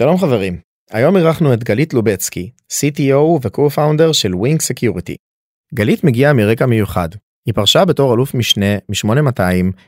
[0.00, 0.58] שלום חברים,
[0.90, 5.14] היום אירחנו את גלית לובצקי, CTO ו-co-founder של Wing Security.
[5.74, 7.08] גלית מגיעה מרקע מיוחד.
[7.46, 9.42] היא פרשה בתור אלוף משנה מ-8200,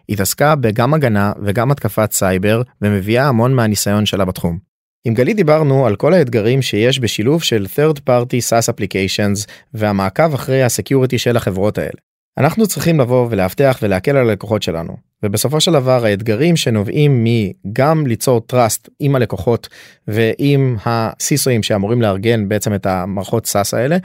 [0.08, 4.58] התעסקה בגם הגנה וגם התקפת סייבר ומביאה המון מהניסיון שלה בתחום.
[5.04, 10.62] עם גלית דיברנו על כל האתגרים שיש בשילוב של third party SaaS applications והמעקב אחרי
[10.62, 12.00] ה security של החברות האלה.
[12.38, 18.40] אנחנו צריכים לבוא ולאבטח ולהקל על הלקוחות שלנו ובסופו של דבר האתגרים שנובעים מגם ליצור
[18.52, 19.68] trust עם הלקוחות
[20.08, 23.96] ועם הסיסואים שאמורים לארגן בעצם את המערכות סאס האלה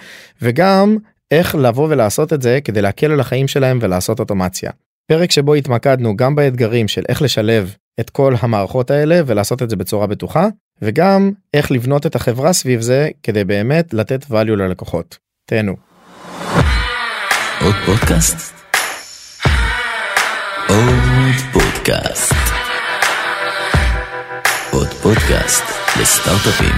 [0.42, 0.98] וגם
[1.32, 4.72] איך לבוא ולעשות את זה כדי להקל על החיים שלהם ולעשות אוטומציה.
[5.08, 9.76] פרק שבו התמקדנו גם באתגרים של איך לשלב את כל המערכות האלה ולעשות את זה
[9.76, 10.48] בצורה בטוחה
[10.82, 15.18] וגם איך לבנות את החברה סביב זה כדי באמת לתת value ללקוחות.
[15.46, 15.76] תהנו.
[17.62, 18.67] עוד פודקאסט?
[21.88, 22.34] פודקאסט.
[24.72, 25.64] עוד פודקאסט
[26.02, 26.76] לסטארט-אפים.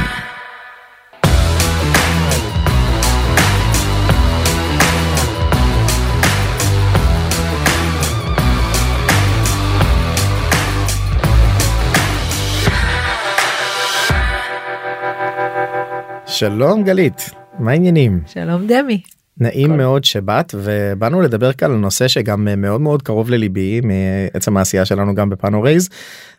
[16.28, 18.22] שלום גלית, מה העניינים?
[18.28, 19.02] שלום דמי.
[19.40, 24.58] נעים מאוד שבאת ובאנו לדבר כאן על נושא שגם אה, מאוד מאוד קרוב לליבי מעצם
[24.58, 25.90] העשייה שלנו גם בפאנו רייז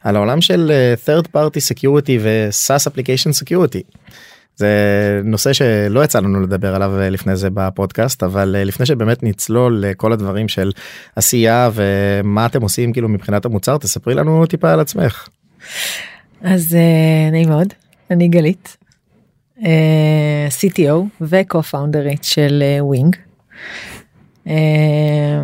[0.01, 3.99] על העולם של אה, third party security ו-SaaS application security.
[4.57, 9.85] זה נושא שלא יצא לנו לדבר עליו אה, לפני זה בפודקאסט אבל לפני שבאמת נצלול
[9.87, 10.73] לכל הדברים של
[11.17, 15.29] עשייה ומה אתם עושים כאילו מבחינת המוצר תספרי לנו טיפה על עצמך.
[16.43, 16.77] אז
[17.33, 17.69] נעים מאוד,
[18.11, 18.77] אני גלית,
[20.49, 23.17] CTO ו-co-founder ית של אה, ווינג.
[24.47, 25.43] אה,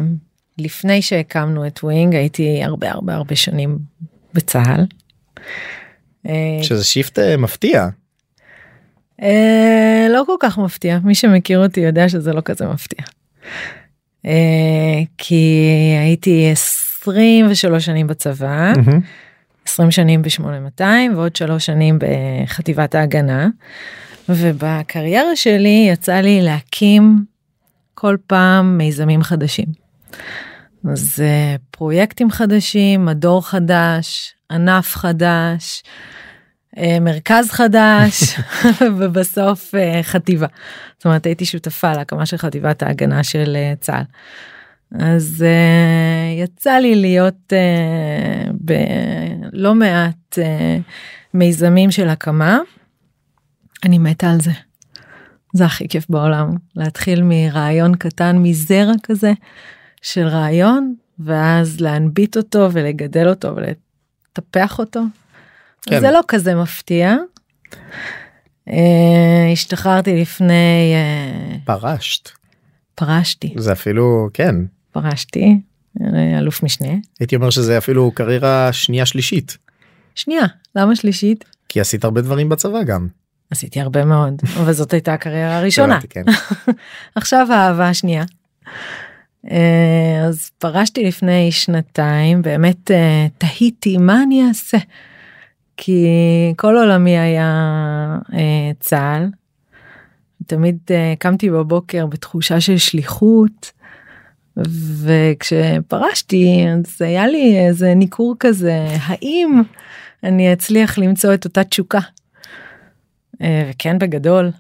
[0.59, 3.79] לפני שהקמנו את ווינג הייתי הרבה הרבה הרבה שנים
[4.35, 4.85] בצה"ל.
[6.29, 7.89] אה, שזה shift אה, מפתיע.
[9.23, 13.05] אה, לא כל כך מפתיע, מי שמכיר אותי יודע שזה לא כזה מפתיע.
[14.27, 15.63] אה, כי
[16.01, 18.73] הייתי 23 שנים בצבא.
[18.77, 19.01] מהמם.
[19.69, 20.83] 20 שנים ב-8200
[21.17, 23.49] ועוד 3 שנים בחטיבת ההגנה.
[24.29, 27.25] ובקריירה שלי יצא לי להקים
[27.95, 29.67] כל פעם מיזמים חדשים.
[30.93, 35.83] אז אה, פרויקטים חדשים, מדור חדש, ענף חדש,
[36.79, 38.39] אה, מרכז חדש
[38.99, 40.47] ובסוף אה, חטיבה.
[40.97, 44.05] זאת אומרת הייתי שותפה להקמה של חטיבת ההגנה של צה"ל.
[44.95, 50.39] אז uh, יצא לי להיות uh, בלא מעט uh,
[51.35, 52.59] מיזמים של הקמה.
[53.87, 54.51] אני מתה על זה.
[55.53, 59.33] זה הכי כיף בעולם להתחיל מרעיון קטן מזרע כזה
[60.03, 65.01] של רעיון ואז להנביט אותו ולגדל אותו ולטפח אותו.
[65.83, 66.01] כן.
[66.01, 67.15] זה לא כזה מפתיע.
[68.69, 68.73] Uh,
[69.53, 72.31] השתחררתי לפני uh, פרשת
[72.95, 74.55] פרשתי זה אפילו כן
[74.93, 75.61] פרשתי
[76.01, 76.89] אה, אלוף משנה
[77.21, 79.59] הייתי אומר שזה אפילו קריירה שנייה שלישית
[80.15, 80.45] שנייה
[80.77, 83.09] למה שלישית כי עשית הרבה דברים בצבא גם.
[83.51, 86.23] עשיתי הרבה מאוד אבל זאת הייתה הקריירה הראשונה כן.
[87.15, 88.25] עכשיו האהבה השנייה.
[89.51, 94.79] אה, אז פרשתי לפני שנתיים באמת אה, תהיתי מה אני אעשה
[95.77, 96.07] כי
[96.57, 97.51] כל עולמי היה
[98.33, 99.29] אה, צה"ל.
[100.47, 100.79] תמיד
[101.19, 103.73] קמתי בבוקר בתחושה של שליחות
[105.05, 109.63] וכשפרשתי אז היה לי איזה ניכור כזה האם
[110.25, 112.01] אני אצליח למצוא את אותה תשוקה.
[113.43, 114.51] אה, וכן בגדול.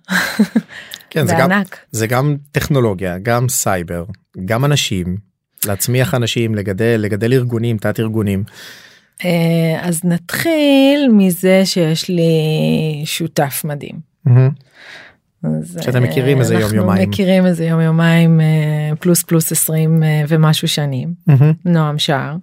[1.10, 1.50] כן, זה גם.
[1.90, 4.04] זה גם טכנולוגיה, גם סייבר,
[4.44, 5.16] גם אנשים,
[5.66, 8.44] להצמיח אנשים, לגדל, לגדל ארגונים, תת ארגונים.
[9.24, 12.22] אה, אז נתחיל מזה שיש לי
[13.04, 13.96] שותף מדהים.
[15.42, 16.90] אז, שאתם מכירים אה, איזה יום, יומיים.
[16.90, 18.40] אנחנו מכירים איזה יום יומיים
[19.00, 21.14] פלוס פלוס 20 אה, ומשהו שנים.
[21.64, 22.36] נועם שער.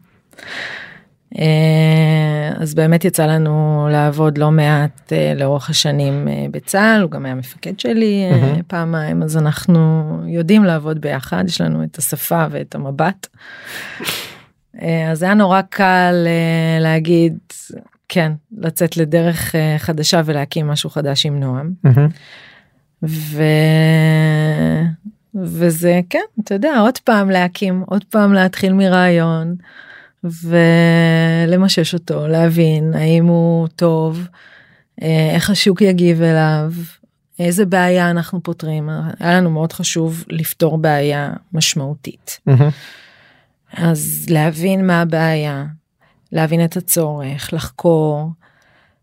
[1.40, 7.26] אה, אז באמת יצא לנו לעבוד לא מעט אה, לאורך השנים אה, בצה"ל, הוא גם
[7.26, 8.24] היה מפקד שלי.
[8.68, 13.28] פעמיים, אז אנחנו יודעים לעבוד ביחד, יש לנו את השפה ואת המבט.
[15.12, 16.16] אז היה נורא קל
[16.80, 17.38] להגיד,
[18.10, 21.72] כן, לצאת לדרך חדשה ולהקים משהו חדש עם נועם.
[23.04, 23.44] ו...
[25.36, 29.56] וזה כן אתה יודע עוד פעם להקים עוד פעם להתחיל מרעיון
[30.24, 34.28] ולמשש אותו להבין האם הוא טוב
[35.02, 36.72] אה, איך השוק יגיב אליו
[37.40, 38.90] איזה בעיה אנחנו פותרים.
[39.20, 42.40] היה לנו מאוד חשוב לפתור בעיה משמעותית.
[43.74, 45.66] אז להבין מה הבעיה
[46.32, 48.30] להבין את הצורך לחקור.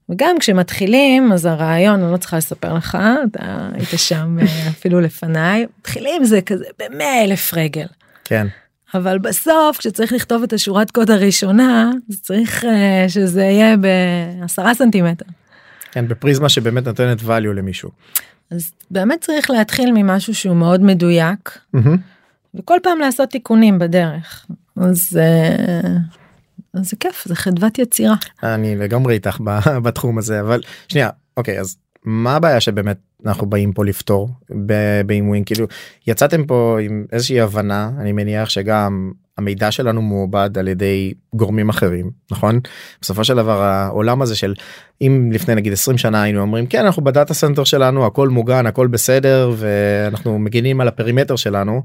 [0.08, 2.98] וגם כשמתחילים אז הרעיון אני לא צריכה לספר לך
[3.30, 7.86] אתה היית שם אה, אפילו לפניי מתחילים זה כזה במאה אלף רגל.
[8.24, 8.46] כן.
[8.94, 15.26] אבל בסוף כשצריך לכתוב את השורת קוד הראשונה אז צריך אה, שזה יהיה בעשרה סנטימטר.
[15.92, 17.90] כן, בפריזמה שבאמת נותנת value למישהו.
[18.50, 21.96] אז באמת צריך להתחיל ממשהו שהוא מאוד מדויק מהמם.
[22.54, 24.46] וכל פעם לעשות תיקונים בדרך
[24.76, 25.96] אז, אה,
[26.74, 28.14] אז זה כיף זה חדוות יצירה.
[28.42, 29.38] אני לגמרי איתך
[29.84, 34.28] בתחום הזה אבל שנייה אוקיי אז מה הבעיה שבאמת אנחנו באים פה לפתור
[35.06, 35.66] באיומים כאילו
[36.06, 42.10] יצאתם פה עם איזושהי הבנה אני מניח שגם המידע שלנו מעובד על ידי גורמים אחרים
[42.30, 42.60] נכון?
[43.02, 44.54] בסופו של דבר העולם הזה של
[45.00, 48.66] אם לפני נגיד 20 שנה היינו אומרים כן אנחנו ב data center שלנו הכל מוגן
[48.66, 51.82] הכל בסדר ואנחנו מגינים על ה perimeter שלנו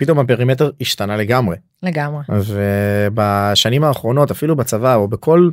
[0.00, 1.56] פתאום ה perimeter השתנה לגמרי.
[1.82, 2.22] לגמרי.
[2.28, 5.50] ובשנים האחרונות אפילו בצבא או בכל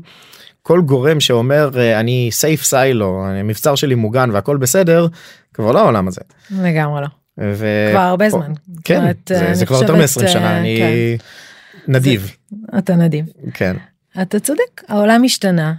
[0.68, 5.08] כל גורם שאומר אה, אני סייף סיילו המבצר שלי מוגן והכל בסדר
[5.54, 6.22] כבר לא העולם הזה.
[6.52, 7.08] לגמרי לא.
[7.38, 7.66] ו...
[7.92, 8.54] כבר הרבה זמן.
[8.84, 11.92] כן זאת זה, אני זה כבר יותר חושבת, מ-20 שנה אה, אני כן.
[11.92, 12.32] נדיב
[12.78, 13.26] אתה נדיב.
[13.54, 13.76] כן
[14.22, 15.74] אתה צודק העולם השתנה.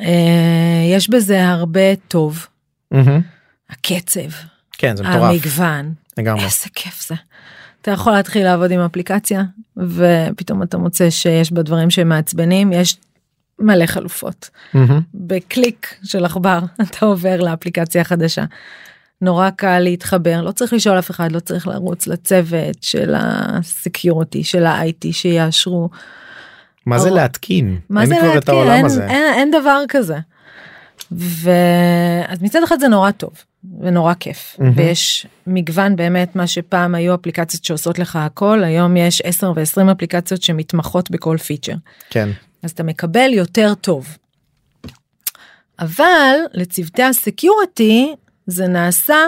[0.00, 2.46] אה, יש בזה הרבה טוב
[2.90, 3.20] מהמם.
[3.70, 4.30] הקצב
[4.72, 7.14] כן זה מטורף המגוון לגמרי איזה כיף זה.
[7.82, 9.42] אתה יכול להתחיל לעבוד עם אפליקציה
[9.76, 12.96] ופתאום אתה מוצא שיש בה דברים שמעצבנים יש
[13.62, 15.00] מלא חלופות מהמם.
[15.14, 18.44] בקליק של עכבר אתה עובר לאפליקציה חדשה.
[19.20, 24.66] נורא קל להתחבר לא צריך לשאול אף אחד לא צריך לרוץ לצוות של הסקיורטי של
[24.66, 25.90] ה-IT שיאשרו
[26.86, 28.70] מה זה להתקין מה אין זה להתקין?
[28.70, 30.18] אין, הזה אין, אין דבר כזה.
[31.12, 33.32] ואז מצד אחד זה נורא טוב
[33.80, 34.72] ונורא כיף מהמם.
[34.76, 40.42] ויש מגוון באמת מה שפעם היו אפליקציות שעושות לך הכל היום יש 10 ו-20 אפליקציות
[40.42, 41.74] שמתמחות בכל פיצ'ר
[42.10, 42.28] כן
[42.62, 44.16] אז אתה מקבל יותר טוב.
[45.78, 48.14] אבל לצוותי הסקיורטי
[48.46, 49.18] זה נעשה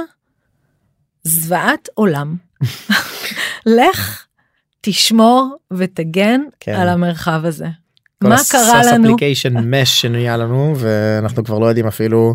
[1.25, 2.37] זוועת עולם.
[3.79, 4.27] לך
[4.81, 6.75] תשמור ותגן כן.
[6.75, 7.67] על המרחב הזה.
[8.23, 9.05] כל מה קרה לנו?
[9.05, 12.35] אפליקיישן מש שנהיה לנו ואנחנו כבר לא יודעים אפילו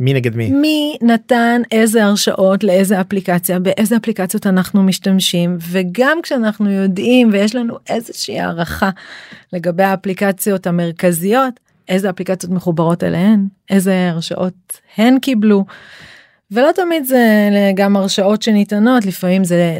[0.00, 0.50] מי נגד מי.
[0.50, 7.74] מי נתן איזה הרשאות לאיזה אפליקציה באיזה אפליקציות אנחנו משתמשים וגם כשאנחנו יודעים ויש לנו
[7.88, 8.90] איזושהי הערכה
[9.52, 15.64] לגבי האפליקציות המרכזיות איזה אפליקציות מחוברות אליהן איזה הרשאות הן קיבלו.
[16.50, 17.22] ולא תמיד זה
[17.74, 19.78] גם הרשאות שניתנות לפעמים זה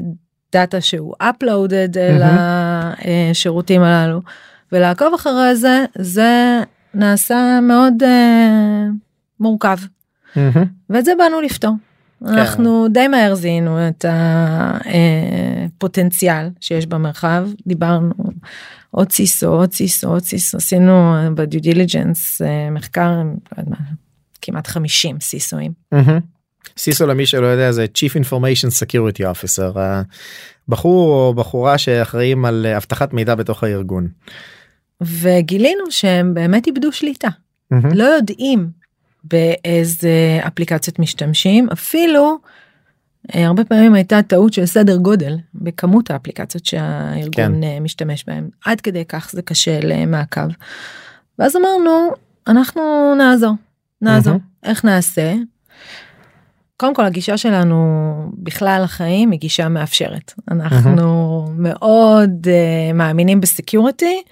[0.52, 4.20] דאטה שהוא uploaded אל השירותים הללו
[4.72, 6.60] ולעקוב אחרי זה זה
[6.94, 8.86] נעשה מאוד אה,
[9.40, 9.78] מורכב.
[10.36, 10.64] מהמם.
[10.90, 11.74] ואת זה באנו לפתור.
[12.26, 14.04] אנחנו די מהר זיהינו את
[15.74, 18.12] הפוטנציאל שיש במרחב דיברנו
[18.90, 22.40] עוד סיסו עוד סיסו עוד סיסו עשינו בדיו דיליג'נס
[22.70, 23.22] מחקר
[23.58, 23.76] לא
[24.42, 25.72] כמעט 50 סיסואים.
[25.92, 26.20] מהמם.
[26.78, 29.78] סיסו למי שלא יודע זה Chief Information Security Officer
[30.68, 34.08] בחור או בחורה שאחראים על אה, אבטחת מידע בתוך הארגון.
[35.00, 37.28] וגילינו שהם באמת איבדו שליטה
[37.70, 37.92] מהמם.
[37.92, 38.70] לא יודעים
[39.24, 42.38] באיזה אפליקציות משתמשים אפילו
[43.34, 47.52] אה, הרבה פעמים הייתה טעות של סדר גודל בכמות האפליקציות שהארגון כן.
[47.60, 47.82] כן.
[47.82, 50.48] משתמש בהם עד כדי כך זה קשה למעקב.
[51.38, 52.10] ואז אמרנו
[52.46, 53.54] אנחנו נעזור
[54.02, 54.44] נעזור מהמם.
[54.62, 55.34] איך נעשה.
[56.76, 57.76] קודם כל הגישה שלנו
[58.34, 64.22] בכלל לחיים היא גישה מאפשרת אנחנו מאוד uh, מאמינים בסקיוריטי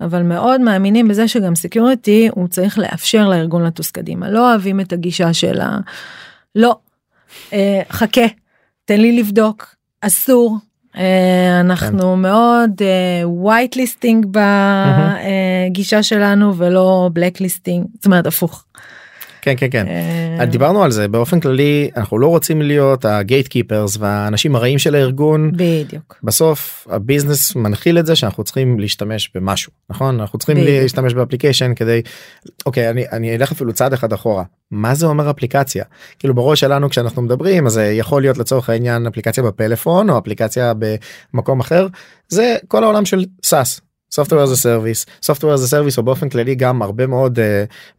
[0.00, 4.30] אבל מאוד מאמינים בזה שגם security הוא צריך לאפשר לארגון לטוס קדימה.
[4.30, 5.78] לא אוהבים את הגישה של ה...
[6.54, 6.76] לא.
[7.52, 8.26] אה, חכה
[8.84, 10.56] תן לי לבדוק אסור.
[10.96, 12.82] אה, אנחנו מאוד
[13.24, 14.26] whitelisting
[15.70, 18.64] בגישה שלנו ולא blacklisting זאת אומרת הפוך.
[19.42, 19.86] כן כן כן.
[20.40, 24.94] אה, דיברנו על זה באופן כללי אנחנו לא רוצים להיות ה gatekeepers והאנשים הרעים של
[24.94, 25.52] הארגון.
[25.52, 26.16] בדיוק.
[26.22, 30.20] בסוף ה business מנחיל את זה שאנחנו צריכים להשתמש במשהו נכון?
[30.20, 30.82] אנחנו צריכים בדיוק.
[30.82, 32.02] להשתמש ב application כדי
[32.66, 34.44] אוקיי אני אני אלך אפילו צעד אחד אחורה.
[34.70, 35.84] מה זה אומר אפליקציה?
[36.18, 40.72] כאילו בראש שלנו כשאנחנו מדברים אז זה יכול להיות לצורך העניין אפליקציה בפלאפון או אפליקציה
[41.32, 41.86] במקום אחר.
[42.28, 43.80] זה כל העולם של SaaS.
[44.14, 47.42] Software as a service software as a service או באופן כללי גם הרבה מאוד אה,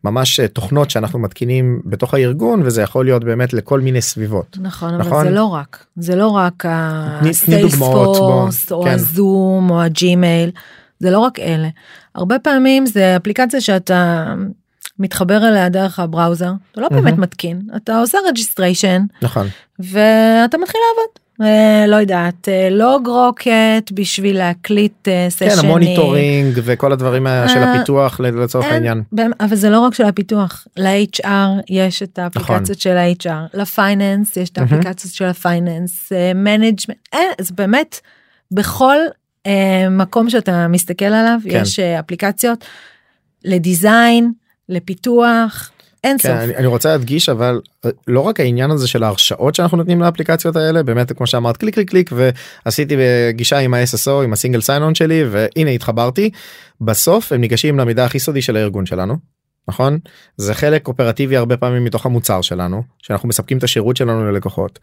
[0.04, 4.58] ממש אה, תוכנות שאנחנו מתקינים בתוך הארגון וזה יכול להיות באמת לכל מיני סביבות.
[4.62, 5.14] נכון נכון?
[5.14, 6.64] אבל זה לא רק זה לא רק.
[6.68, 8.90] ה Salesforce או כן.
[8.90, 10.52] ה Zoom או ה Gmail
[11.00, 11.70] זה לא רק אלה
[12.16, 14.34] הרבה פעמים זה אפליקציה שאתה
[15.00, 17.22] מתחבר אליה דרך ה browser, אתה לא באמת מהמם.
[17.22, 19.48] מתקין, אתה עושה registration נכון.
[19.80, 21.22] ואתה מתחיל לעבוד.
[21.42, 25.52] אה, לא יודעת, אה, LogRocket בשביל להקליט אה, סשנים.
[25.52, 29.04] כן ה monitoring וכל הדברים ה- של אה, הפיתוח לצורך העניין.
[29.12, 31.28] באמת, אבל זה לא רק של הפיתוח, ל-HR
[31.70, 32.76] יש את האפליקציות נכון.
[32.76, 34.58] של ה-HR, ל finance יש את.
[34.58, 36.98] האפליקציות של ה finance, management,
[37.42, 38.00] זה באמת
[38.52, 38.96] בכל
[39.48, 41.62] אה, מקום שאתה מסתכל עליו כן.
[41.62, 42.66] יש אה, אפליקציות
[43.46, 44.32] ל design,
[44.72, 45.72] לפיתוח,
[46.04, 46.38] אין כן, סוף.
[46.38, 50.56] אני, אני רוצה להדגיש אבל אה, לא רק העניין הזה של ההרשאות שאנחנו נותנים לאפליקציות
[50.56, 52.10] האלה באמת כמו שאמרת קליק קליק קליק
[52.66, 52.96] ועשיתי
[53.30, 56.30] גישה עם ה-SSO עם ה single sign-on שלי והנה התחברתי
[56.82, 59.16] בסוף הם ניגשים למידע הכי סודי של הארגון שלנו.
[59.68, 60.00] נכון
[60.38, 64.80] זה חלק אופרטיבי הרבה פעמים מתוך המוצר שלנו שאנחנו מספקים את השירות שלנו ללקוחות.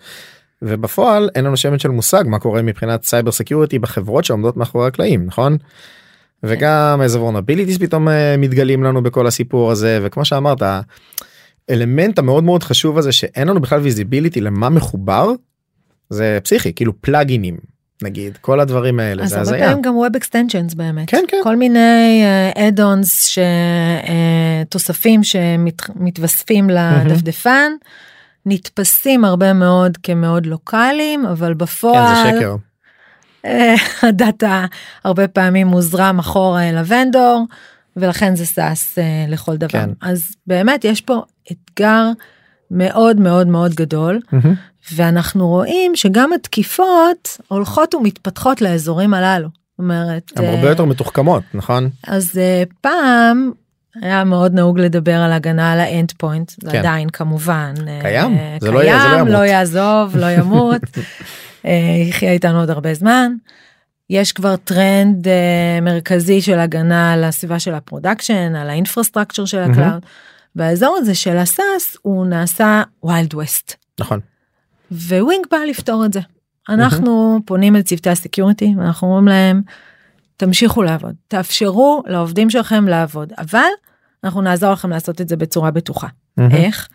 [0.63, 5.27] ובפועל אין לנו שמץ של מושג מה קורה מבחינת cyber security בחברות שעומדות מאחורי הקלעים
[5.27, 5.57] נכון.
[6.43, 10.63] וגם איזה vulnerabilities פתאום אה, מתגלים לנו בכל הסיפור הזה וכמו שאמרת
[11.69, 15.33] האלמנט המאוד מאוד חשוב הזה שאין לנו בכלל visibility למה מחובר
[16.11, 17.57] זה פסיכי כאילו פלאגינים
[18.03, 19.67] נגיד כל הדברים האלה אז זה הרבה הזיה.
[19.67, 21.11] פעמים גם web extensions באמת.
[21.11, 21.37] כן, כן.
[21.43, 22.23] כל מיני
[22.69, 23.39] add-ons
[24.69, 27.73] תוספים שמתווספים לדפדפן
[28.47, 32.57] נתפסים הרבה מאוד כמאוד לוקאליים אבל כן, בפועל זה שקר.
[33.45, 33.75] אה,
[34.09, 34.65] הדאטה
[35.05, 37.45] הרבה פעמים מוזרם אחורה אל ה vendor
[37.97, 39.91] ולכן זה SaaS אה, לכל דבר כן.
[40.03, 42.05] אז באמת יש פה אתגר
[42.71, 44.55] מאוד מאוד מאוד גדול מהמם.
[44.95, 49.49] ואנחנו רואים שגם התקיפות הולכות ומתפתחות לאזורים הללו.
[49.49, 53.51] זאת אומרת, הן אה, הרבה יותר מתוחכמות נכון אז אה, פעם
[54.03, 56.79] היה מאוד נהוג לדבר על הגנה על ה endpoint, זה כן.
[56.79, 57.75] עדיין כמובן.
[57.89, 59.33] אה, קיים, אה, זה לא יהיה- זה לא קיים, ימות.
[59.33, 61.03] לא יעזוב, לא ימות, אה,
[62.09, 63.33] יחיה איתנו עוד הרבה זמן.
[64.11, 69.45] יש כבר טרנד אה, מרכזי של הגנה על הסביבה של ה production, על ה infrastructure
[69.45, 69.59] של.
[69.59, 70.03] ה cloud.
[70.57, 73.75] והאזור הזה של ה SaaS הוא נעשה wild west.
[74.01, 74.21] נכון
[74.91, 76.21] ו Wing בא לפתור את זה.
[76.69, 79.63] אנחנו פונים אל צוותי ה security ואנחנו אומרים להם
[80.37, 83.69] תמשיכו לעבוד תאפשרו לעובדים שלכם לעבוד אבל
[84.25, 86.07] אנחנו נעזור לכם לעשות את זה בצורה בטוחה.
[86.37, 86.55] מהמם.
[86.55, 86.89] איך?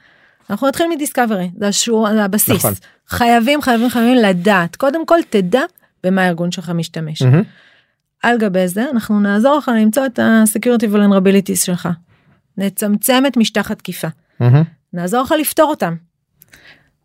[0.50, 2.74] אנחנו נתחיל מדיסקאברי זה השור זה הבסיס נכון.
[3.08, 5.62] חייבים חייבים חייבים לדעת קודם כל תדע
[6.04, 7.22] במה הארגון שלך משתמש.
[7.22, 7.44] מהמם.
[8.24, 11.90] על גבי זה אנחנו נעזור לך למצוא את ה-security vulnerabilities שלך.
[12.58, 14.08] נצמצם את משטח התקיפה.
[14.40, 14.64] מהמם.
[14.94, 15.96] נעזור לך לפתור אותם.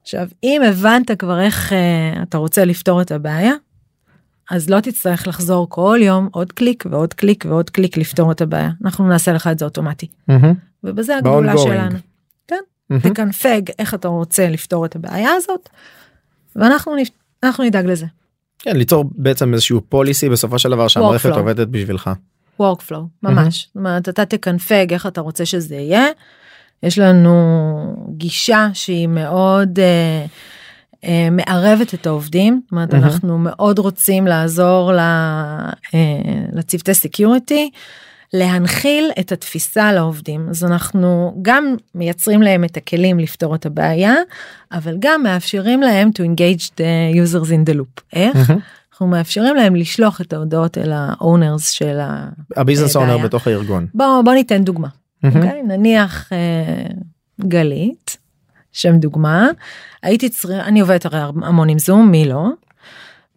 [0.03, 3.53] עכשיו אם הבנת כבר איך uh, אתה רוצה לפתור את הבעיה
[4.51, 8.71] אז לא תצטרך לחזור כל יום עוד קליק ועוד קליק ועוד קליק לפתור את הבעיה
[8.85, 10.55] אנחנו נעשה לך את זה אוטומטי מהמם.
[10.85, 11.59] ובזה הגדולה.
[11.59, 11.99] שלנו.
[13.03, 15.69] תקנפג איך אתה רוצה לפתור את הבעיה הזאת
[16.57, 17.09] ואנחנו נפ...
[17.43, 18.07] אנחנו נדאג לזה.
[18.59, 21.31] כן ליצור בעצם איזשהו policy בסופו של דבר שהמערכת.
[21.31, 22.11] עובדת בשבילך.
[22.63, 26.07] workflow ממש זאת אומרת אתה תקנפג איך אתה רוצה שזה יהיה.
[26.83, 27.35] יש לנו
[28.17, 30.27] גישה שהיא מאוד אה,
[31.05, 33.05] אה, מערבת את העובדים זאת אומרת מהמם.
[33.05, 35.99] אנחנו מאוד רוצים לעזור ל, אה,
[36.53, 37.71] לצוותי security
[38.33, 44.15] להנחיל את התפיסה לעובדים אז אנחנו גם מייצרים להם את הכלים לפתור את הבעיה
[44.73, 48.51] אבל גם מאפשרים להם to engage the users in the loop איך.
[48.93, 52.29] אנחנו מאפשרים להם לשלוח את ההודעות אל ה-owners של ה...
[52.57, 53.19] ה business אה, owner.
[53.19, 53.87] בתוך הארגון.
[53.95, 54.89] בוא בוא ניתן דוגמה.
[55.23, 55.37] מהמם.
[55.37, 55.63] אוקיי?
[55.63, 56.87] נניח אה,
[57.41, 58.17] גלית,
[58.73, 59.49] שם דוגמה,
[60.03, 62.49] הייתי צריכה, אני עובדת הרי המון עם זום, מי לא?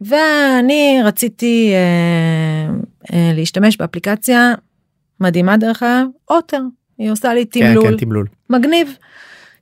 [0.02, 2.74] ואני רציתי אה,
[3.14, 4.54] אה, להשתמש באפליקציה
[5.22, 6.62] מדהימה דרך אגב, אוטר,
[6.98, 8.28] היא עושה לי כן תמלול, כן תמלול.
[8.50, 8.98] מגניב.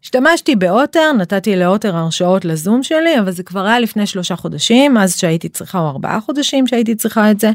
[0.04, 5.18] השתמשתי באוטר, נתתי לאוטר הרשאות לזום שלי, אבל זה כבר היה לפני שלושה חודשים, אז
[5.18, 7.51] שהייתי צריכה, או ארבעה חודשים שהייתי צריכה את זה.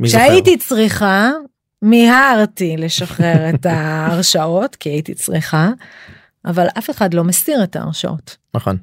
[0.00, 0.24] מי זוכר?
[0.24, 1.30] כשהייתי צריכה,
[1.82, 5.70] מיהרתי לשחרר את ההרשאות, כי הייתי צריכה,
[6.44, 8.36] אבל אף אחד לא מסיר את ההרשאות.
[8.54, 8.76] נכון.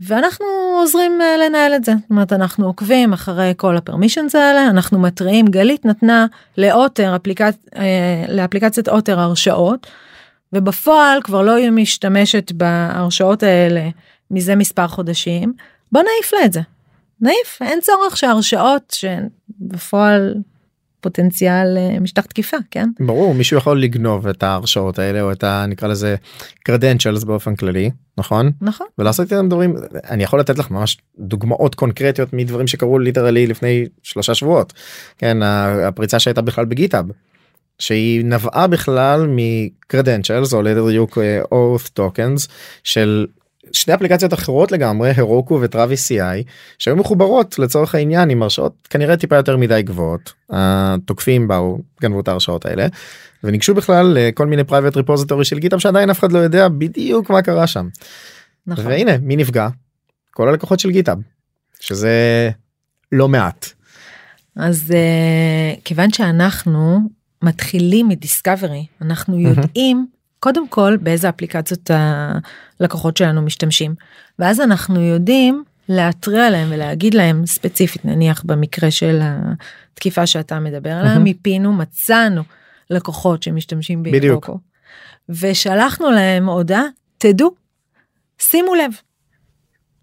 [0.00, 0.46] ואנחנו
[0.80, 1.92] עוזרים אה, לנהל את זה.
[1.92, 6.26] זאת אומרת, אנחנו עוקבים אחרי כל הפרמישנס האלה, אנחנו מתריעים, גלית נתנה
[6.58, 7.54] לאוטר, אפליקצ...
[7.76, 9.86] אה, לאפליקציית אוטר הרשאות,
[10.52, 13.88] ובפועל כבר לא היא משתמשת בהרשאות האלה
[14.30, 15.52] מזה מספר חודשים,
[15.92, 16.60] בוא נעיף לה את זה.
[17.20, 20.34] נעיף, אין צורך שהרשאות שבפועל
[21.06, 22.88] פוטנציאל אה, משטח תקיפה, כן?
[23.00, 25.64] ברור מישהו יכול לגנוב את ההרשאות האלה או את ה...
[25.68, 26.16] נקרא לזה
[26.68, 28.86] credentials באופן כללי נכון נכון.
[28.98, 29.76] ולעשות איתם דברים
[30.10, 34.72] אני יכול לתת לך ממש דוגמאות קונקרטיות מדברים שקרו ליטרלי לפני שלושה שבועות
[35.18, 37.04] כן הפריצה שהייתה בכלל בגיטאב.
[37.78, 41.18] שהיא נבעה בכלל מ-credentials או ליתר דיוק
[41.52, 42.48] oath tokens
[42.84, 43.26] של
[43.72, 46.44] שתי אפליקציות אחרות לגמרי Heroku ו Travis CI
[46.78, 52.28] שהיו מחוברות לצורך העניין עם הרשאות כנראה טיפה יותר מדי גבוהות התוקפים באו גנבו את
[52.28, 52.86] ההרשאות האלה
[53.44, 57.42] וניגשו בכלל לכל מיני private repository של GitHub שעדיין אף אחד לא יודע בדיוק מה
[57.42, 57.88] קרה שם.
[58.66, 58.86] נכון.
[58.86, 59.68] והנה מי נפגע?
[60.30, 61.18] כל הלקוחות של GitHub
[61.80, 62.50] שזה
[63.12, 63.66] לא מעט.
[64.56, 67.00] אז אה, כיוון שאנחנו
[67.42, 70.06] מתחילים מ discovery אנחנו יודעים
[70.40, 71.90] קודם כל באיזה אפליקציות
[72.80, 73.94] הלקוחות שלנו משתמשים
[74.38, 81.18] ואז אנחנו יודעים להתריע להם ולהגיד להם ספציפית נניח במקרה של התקיפה שאתה מדבר עליה
[81.18, 82.42] מיפינו מצאנו
[82.90, 84.50] לקוחות שמשתמשים בדיוק.
[85.28, 86.82] ושלחנו להם הודעה
[87.18, 87.50] תדעו
[88.38, 88.90] שימו לב.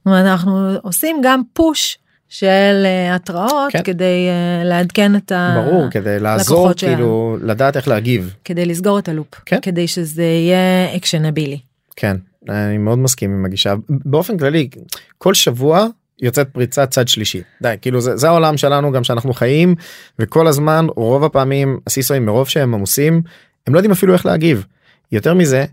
[0.07, 1.97] אנחנו עושים גם פוש
[2.33, 3.83] של אה, התראות כן.
[3.83, 5.63] כדי אה, לעדכן את ה...
[5.65, 6.93] ברור כדי לעזור שלנו.
[6.93, 9.57] כאילו לדעת איך להגיב כדי לסגור את הלופ כן.
[9.61, 11.59] כדי שזה יהיה אקשנבילי.
[11.95, 12.17] כן
[12.49, 14.69] אני מאוד מסכים עם הגישה באופן כללי
[15.17, 15.87] כל שבוע
[16.21, 19.75] יוצאת פריצת צד שלישי די כאילו זה, זה העולם שלנו גם שאנחנו חיים
[20.19, 23.21] וכל הזמן רוב הפעמים הסיסואים מרוב שהם עמוסים
[23.67, 24.65] הם לא יודעים אפילו איך להגיב
[25.11, 25.65] יותר מזה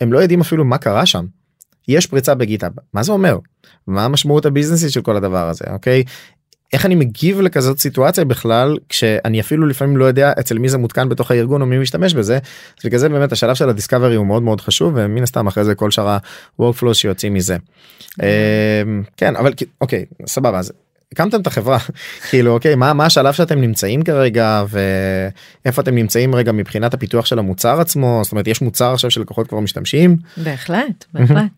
[0.00, 1.24] הם לא יודעים אפילו מה קרה שם.
[1.88, 3.38] יש פריצה בגיטאב מה זה אומר
[3.86, 6.04] מה המשמעות הביזנסית של כל הדבר הזה אוקיי.
[6.72, 11.08] איך אני מגיב לכזאת סיטואציה בכלל כשאני אפילו לפעמים לא יודע אצל מי זה מותקן
[11.08, 12.34] בתוך הארגון או מי משתמש בזה.
[12.78, 15.74] אז בגלל זה באמת השלב של הדיסקאברי הוא מאוד מאוד חשוב ומן הסתם אחרי זה
[15.74, 17.56] כל שאר ה-workflow שיוצאים מזה.
[18.22, 20.72] אמ, כן אבל אוקיי סבבה אז
[21.12, 21.78] הקמתם את החברה
[22.30, 27.38] כאילו אוקיי מה מה השלב שאתם נמצאים כרגע ואיפה אתם נמצאים רגע מבחינת הפיתוח של
[27.38, 28.20] המוצר עצמו?
[28.24, 30.16] זאת אומרת יש מוצר עכשיו שלקוחות כבר משתמשים?
[30.36, 31.52] בהחלט, בהחלט.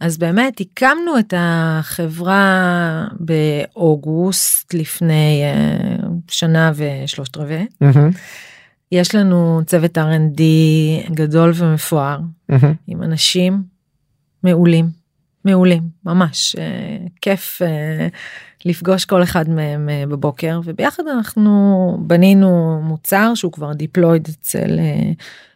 [0.00, 7.66] אז באמת הקמנו את החברה באוגוסט לפני אה, שנה ושלושת רבעי.
[8.92, 10.42] יש לנו צוות R&D
[11.14, 12.18] גדול ומפואר
[12.86, 13.62] עם אנשים
[14.44, 14.86] מעולים,
[15.44, 18.08] מעולים, ממש אה, כיף אה,
[18.64, 25.12] לפגוש כל אחד מהם אה, בבוקר וביחד אנחנו בנינו מוצר שהוא כבר דיפלויד אצל אה,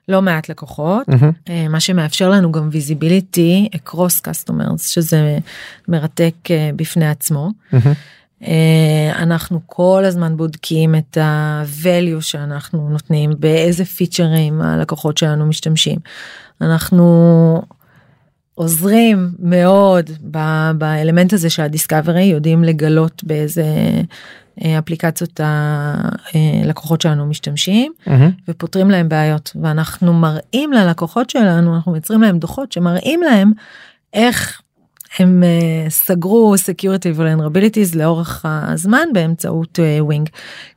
[0.09, 1.07] לא מעט לקוחות.
[1.49, 5.39] אה, מה שמאפשר לנו גם visibility across customers שזה
[5.89, 6.35] מרתק
[6.77, 7.51] בפני עצמו.
[8.43, 15.99] אה, אנחנו כל הזמן בודקים את ה-value שאנחנו נותנים באיזה פיצ'רים הלקוחות שלנו משתמשים.
[16.61, 17.63] אנחנו
[18.57, 23.65] עוזרים מאוד ב- באלמנט הזה של ה discovery יודעים לגלות באיזה
[24.65, 25.41] אה, אפליקציות
[26.65, 27.93] הלקוחות שלנו משתמשים
[28.49, 29.57] ופותרים להם בעיות.
[29.63, 33.52] ואנחנו מראים ללקוחות שלנו אנחנו מייצרים להם דוחות שמראים להם
[34.13, 34.61] איך
[35.19, 40.28] הם אה, סגרו security vulnerabilities לאורך הזמן באמצעות אה, Wing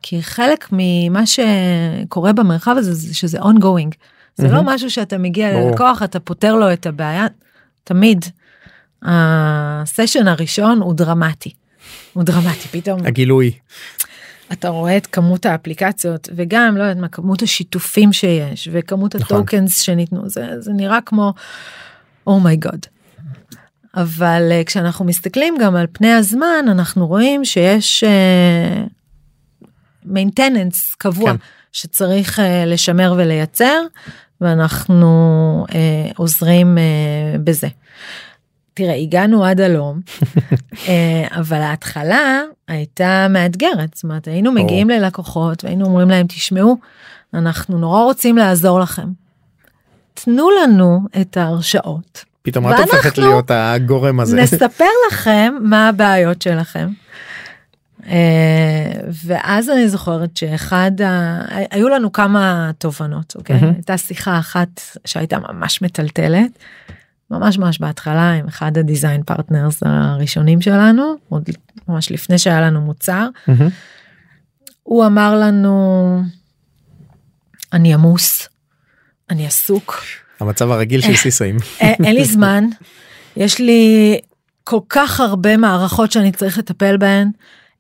[0.02, 3.96] כי חלק ממה שקורה במרחב הזה זה שזה ongoing.
[4.36, 5.70] זה לא משהו שאתה מגיע ברור.
[5.70, 7.28] ללקוח אתה פותר לו את הבעיה
[7.90, 8.26] תמיד
[9.02, 11.54] הסשן הראשון הוא דרמטי.
[12.14, 13.52] הוא דרמטי פתאום הגילוי
[14.52, 19.38] אתה רואה את כמות האפליקציות וגם לא יודעת מה כמות השיתופים שיש וכמות נכון.
[19.38, 21.34] ה tokens שניתנו זה זה נראה כמו
[22.28, 22.86] oh my god.
[23.96, 28.04] אבל uh, כשאנחנו מסתכלים גם על פני הזמן אנחנו רואים שיש
[30.06, 31.38] maintenance קבוע כן.
[31.72, 33.82] שצריך uh, לשמר ולייצר
[34.42, 35.74] ואנחנו uh,
[36.16, 37.68] עוזרים uh, בזה.
[38.74, 40.00] תראה הגענו עד הלום
[40.88, 44.52] אה, אבל ההתחלה הייתה מאתגרת זאת אומרת היינו.
[44.52, 46.78] מגיעים ללקוחות והיינו אומרים להם תשמעו
[47.34, 49.08] אנחנו נורא רוצים לעזור לכם.
[50.14, 56.88] תנו לנו את ההרשאות פתאום את הופכת להיות הגורם הזה נספר לכם מה הבעיות שלכם.
[58.10, 58.92] אה,
[59.26, 61.42] ואז אני זוכרת שאחד ה...
[61.72, 63.74] היו לנו כמה תובנות אוקיי מהמם.
[63.74, 66.52] הייתה שיחה אחת שהייתה ממש מטלטלת.
[67.32, 71.50] ממש ממש בהתחלה עם אחד ה design partners הראשונים שלנו עוד
[71.88, 73.70] ממש לפני שהיה לנו מוצר מהמם.
[74.84, 76.22] הוא אמר לנו
[77.74, 78.48] אני עמוס
[79.30, 80.04] אני עסוק
[80.40, 82.64] המצב הרגיל של CISOים אה, אין לי זמן,
[83.38, 84.20] יש לי
[84.64, 87.32] כל כך הרבה מערכות שאני צריך לטפל בהן,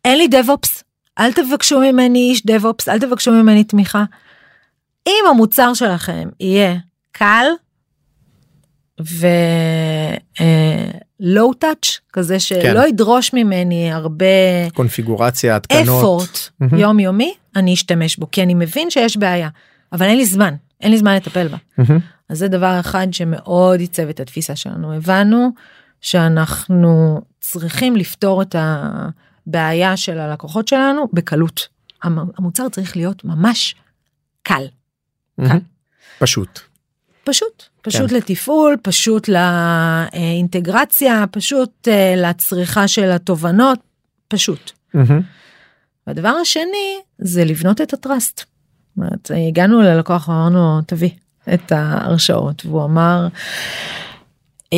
[0.06, 0.84] אין לי DevOps,
[1.20, 4.04] אל תבקשו ממני איש DevOps, אל תבקשו ממני תמיכה.
[5.08, 6.76] אם המוצר שלכם יהיה
[7.12, 7.46] קל
[10.40, 14.26] ולואו טאץ' כזה שלא ידרוש ממני הרבה
[14.74, 16.40] קונפיגורציה התקנות אפורט.
[16.78, 19.50] יומיומי אני אשתמש בו כי אני מבין שיש בעיה
[19.92, 21.58] אבל אין לי זמן אין לי זמן לטפל בה.
[22.30, 25.50] אז זה דבר אחד שמאוד עיצב את התפיסה שלנו הבנו
[26.02, 28.56] שאנחנו צריכים לפתור את
[29.50, 31.68] הבעיה של הלקוחות שלנו בקלות.
[32.04, 33.76] המ- המוצר צריך להיות ממש
[34.44, 34.64] קל.
[35.38, 35.60] מהמם.
[36.20, 36.60] פשוט.
[37.24, 38.16] פשוט, פשוט כן.
[38.16, 43.80] לתפעול, פשוט לאינטגרציה, פשוט אה, לצריכה של התובנות,
[44.28, 44.72] פשוט.
[46.08, 48.38] והדבר השני זה לבנות את הטראסט.
[48.38, 48.48] זאת
[48.98, 51.10] אומרת, הגענו ללקוח אמרנו לו, תביא
[51.54, 53.28] את ההרשאות והוא אמר
[54.74, 54.78] "אה,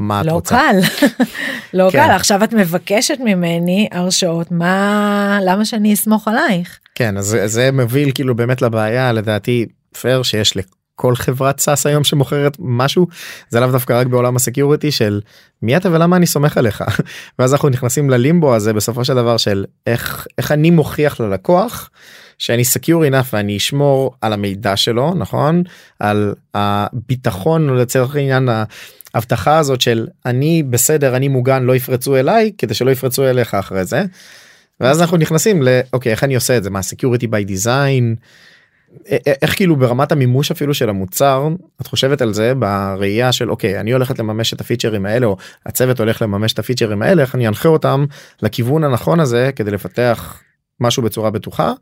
[0.00, 0.56] מה את לא רוצה?
[0.56, 1.04] קל.
[1.78, 2.06] לא כן.
[2.06, 2.10] קל.
[2.14, 4.50] עכשיו את מבקשת ממני הרשאות.
[4.52, 6.78] מה למה שאני אסמוך עלייך?
[6.94, 9.12] כן אז זה- מוביל כאילו באמת לבעיה.
[9.12, 9.66] לדעתי
[10.00, 13.06] פייר שיש לכל חברת SaaS היום שמוכרת משהו.
[13.48, 15.20] זה לאו דווקא רק בעולם ה security של
[15.62, 16.84] מי אתה ולמה אני סומך עליך.
[17.38, 21.90] ואז אנחנו נכנסים ללימבו הזה בסופו של דבר של איך איך אני מוכיח ללקוח
[22.38, 25.62] שאני secure enough ואני אשמור על המידע שלו נכון?
[25.98, 28.48] על הביטחון לצורך העניין
[29.14, 33.84] ההבטחה הזאת של אני בסדר אני מוגן לא יפרצו אליי כדי שלא יפרצו אליך אחרי
[33.84, 34.02] זה.
[34.80, 36.82] ואז אנחנו נכנסים לאוקיי איך אני עושה את זה מה
[37.48, 38.16] design
[39.08, 41.48] א- א- איך כאילו ברמת המימוש אפילו של המוצר
[41.80, 46.00] את חושבת על זה בראייה של אוקיי אני הולכת לממש את הפיצ'רים האלה או הצוות
[46.00, 48.04] הולך לממש את הפיצ'רים האלה איך אני אנחה אותם
[48.42, 50.40] לכיוון הנכון הזה כדי לפתח
[50.80, 51.72] משהו בצורה בטוחה.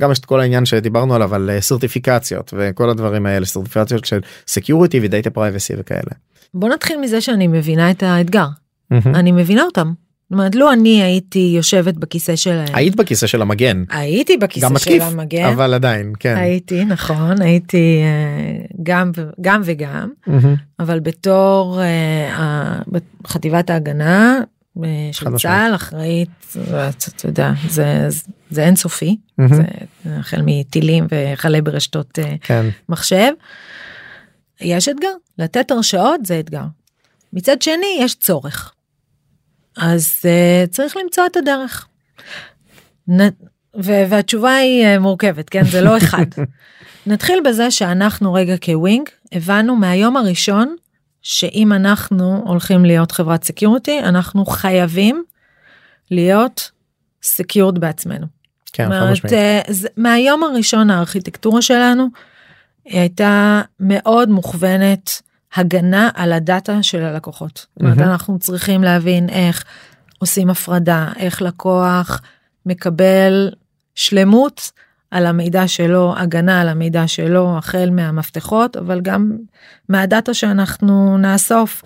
[0.00, 4.20] גם יש את כל העניין שדיברנו עליו על אה, סרטיפיקציות וכל הדברים האלה סרטיפיקציות של
[4.50, 6.12] security ודאטה פרייבסי וכאלה.
[6.54, 8.46] בוא נתחיל מזה שאני מבינה את האתגר
[8.90, 9.14] מהמם.
[9.14, 9.92] אני מבינה אותם.
[10.32, 14.78] זאת אומרת לו אני הייתי יושבת בכיסא שלהם היית בכיסא של המגן הייתי בכיסא גם
[14.78, 16.36] של מתקיף המגן אבל עדיין כן.
[16.36, 19.10] הייתי נכון הייתי אה, גם
[19.40, 20.54] גם וגם מהמם.
[20.80, 22.78] אבל בתור אה,
[23.26, 24.40] חטיבת ההגנה
[24.84, 25.36] אה, של.
[25.36, 26.56] צה"ל אחראית
[27.16, 28.08] אתה יודע זה
[28.50, 29.54] זה אינסופי מהמם.
[29.54, 29.62] זה
[30.18, 32.66] החל מטילים וכלה ברשתות כן.
[32.88, 33.32] מחשב.
[34.62, 36.64] יש אתגר לתת הרשאות זה אתגר.
[37.32, 38.72] מצד שני יש צורך.
[39.76, 41.86] אז uh, צריך למצוא את הדרך.
[43.10, 43.20] נ...
[43.84, 46.24] ו- והתשובה היא uh, מורכבת כן זה לא אחד.
[47.06, 50.76] נתחיל בזה שאנחנו רגע כווינג הבנו מהיום הראשון
[51.22, 55.24] שאם אנחנו הולכים להיות חברת סקיורטי אנחנו חייבים
[56.10, 56.70] להיות
[57.22, 58.26] secured בעצמנו.
[58.72, 59.32] כן, חד משמעית.
[59.34, 62.06] אה, זה- מהיום הראשון הארכיטקטורה שלנו
[62.84, 65.22] היא הייתה מאוד מוכוונת
[65.54, 67.66] הגנה על ה data של הלקוחות.
[67.76, 67.98] זאת אומרת.
[67.98, 69.64] אנחנו צריכים להבין איך
[70.18, 72.20] עושים הפרדה, איך לקוח
[72.66, 73.50] מקבל
[73.94, 74.70] שלמות
[75.10, 79.36] על המידע שלו, הגנה על המידע שלו, החל מהמפתחות, אבל גם
[79.88, 81.82] מה data שאנחנו נאסוף.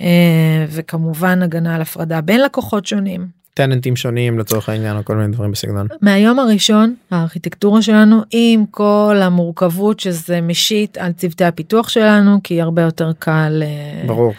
[0.00, 3.39] אה, וכמובן הגנה על הפרדה בין לקוחות שונים.
[3.60, 5.86] טננטים שונים לצורך העניין או כל מיני דברים בסגנון.
[6.02, 12.82] מהיום הראשון הארכיטקטורה שלנו עם כל המורכבות שזה משית על צוותי הפיתוח שלנו כי הרבה
[12.82, 14.32] יותר קל אה, ברור.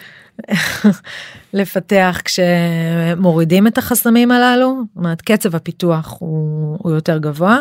[1.54, 7.58] לפתח כשמורידים את החסמים הללו זאת אומרת קצב הפיתוח הוא, הוא יותר גבוה.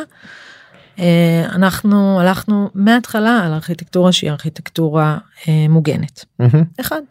[0.98, 5.18] אה, אנחנו הלכנו מההתחלה על ארכיטקטורה שהיא ארכיטקטורה
[5.48, 6.24] אה, מוגנת.
[6.38, 6.64] מהמם.
[6.80, 7.02] אחד.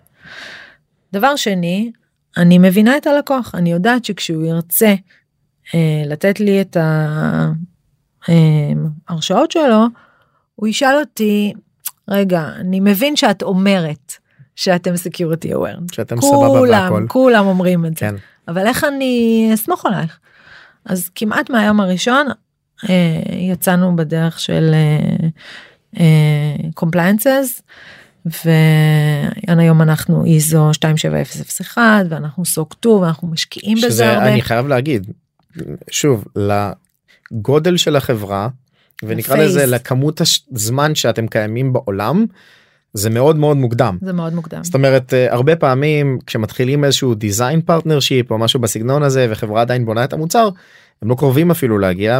[1.13, 1.91] דבר שני,
[2.37, 4.93] אני מבינה את הלקוח, אני יודעת שכשהוא ירצה
[5.75, 6.77] אה, לתת לי את
[9.07, 9.85] ההרשאות שלו,
[10.55, 11.53] הוא ישאל אותי,
[12.07, 14.13] רגע, אני מבין שאת אומרת
[14.55, 15.79] שאתם security aware.
[15.91, 17.05] שאתם סבבה כולם, והכל.
[17.07, 17.99] כולם אומרים את זה.
[17.99, 18.15] כן.
[18.47, 20.19] אבל איך אני אסמוך עלייך?
[20.85, 22.27] אז כמעט מהיום הראשון
[22.89, 25.27] אה, יצאנו בדרך של אה,
[25.99, 27.61] אה, compliances
[28.45, 34.33] והיום אנחנו ISO 27001 ואנחנו SOC 2 ואנחנו משקיעים בזה שזה הרבה.
[34.33, 35.07] אני חייב להגיד
[35.91, 36.25] שוב
[37.31, 38.49] לגודל של החברה
[39.03, 42.25] ונקרא ל phase הזה לכמות הזמן שאתם קיימים בעולם
[42.93, 43.97] זה מאוד מאוד מוקדם.
[44.01, 44.63] זה מאוד מוקדם.
[44.63, 49.85] זאת אומרת אה, הרבה פעמים כשמתחילים איזשהו design partnership או משהו בסגנון הזה וחברה עדיין
[49.85, 50.49] בונה את המוצר
[51.01, 52.19] הם לא קרובים אפילו להגיע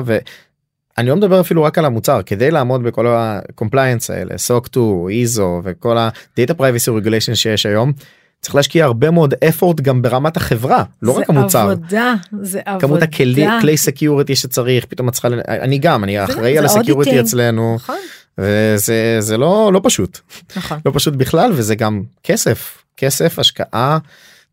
[0.98, 5.62] ואני לא מדבר אפילו רק על המוצר כדי לעמוד בכל ה-compliance האלה SOC 2 ISO
[5.64, 7.94] וכל ה-data privacy regulation שיש היום
[8.42, 11.66] צריך להשקיע הרבה מאוד effort גם ברמת החברה לא רק המוצר.
[11.68, 12.88] זה עבודה, זה עבודה.
[12.88, 17.20] כמות הכלי כלי security שצריך פתאום את צריכה אני גם אני אחראי על ה security
[17.20, 17.22] auditing.
[17.22, 17.96] אצלנו נכון,
[18.38, 20.20] וזה זה לא לא פשוט
[20.56, 20.80] נכון.
[20.86, 23.98] לא פשוט בכלל וזה גם כסף כסף השקעה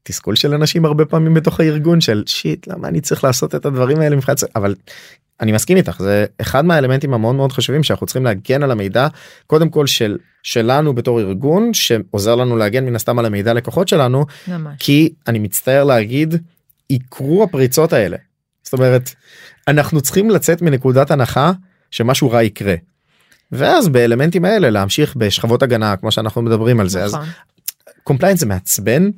[0.03, 4.01] תסכול של אנשים הרבה פעמים בתוך הארגון של שיט למה אני צריך לעשות את הדברים
[4.01, 4.75] האלה מבחינת אבל
[5.41, 9.09] אני מסכים איתך זה אחד מהאלמנטים המאוד מאוד חשובים שאנחנו צריכים להגן על המידע
[9.47, 14.27] קודם כל של שלנו בתור ארגון שעוזר לנו להגן מן הסתם על המידע לקוחות שלנו
[14.49, 14.75] ממש.
[14.79, 16.35] כי אני מצטער להגיד
[16.91, 18.17] יקרו הפריצות האלה.
[18.63, 19.11] זאת אומרת
[19.69, 21.53] אנחנו צריכים לצאת מנקודת הנחה
[21.91, 22.75] שמשהו רע יקרה.
[23.53, 27.27] ואז באלמנטים האלה להמשיך בשכבות הגנה כמו שאנחנו מדברים על זה אז נכון.
[28.05, 29.11] compliance זה מעצבן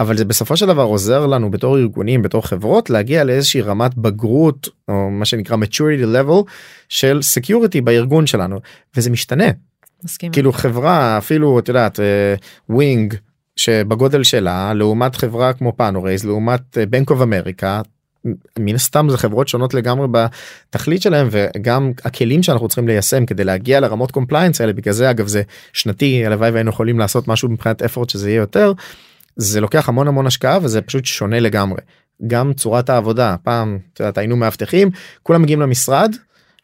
[0.00, 4.68] אבל זה בסופו של דבר עוזר לנו בתור ארגונים בתור חברות להגיע לאיזושהי רמת בגרות
[4.88, 6.50] או מה שנקרא maturity level
[6.88, 8.60] של security בארגון שלנו
[8.96, 9.44] וזה משתנה
[10.04, 10.32] מסכים.
[10.32, 12.00] כאילו חברה אפילו את יודעת
[12.68, 13.14] Wing
[13.56, 17.82] שבגודל שלה לעומת חברה כמו Panorays לעומת Bank of America.
[18.58, 23.80] מן הסתם זה חברות שונות לגמרי בתכלית שלהם וגם הכלים שאנחנו צריכים ליישם כדי להגיע
[23.80, 28.10] לרמות compliance האלה בגלל זה אגב זה שנתי הלוואי והיינו יכולים לעשות משהו מבחינת אפורט
[28.10, 28.72] שזה יהיה יותר.
[29.36, 31.80] זה לוקח המון המון השקעה וזה פשוט שונה לגמרי.
[32.26, 34.90] גם צורת העבודה פעם את יודעת, היינו מאבטחים
[35.22, 36.16] כולם מגיעים למשרד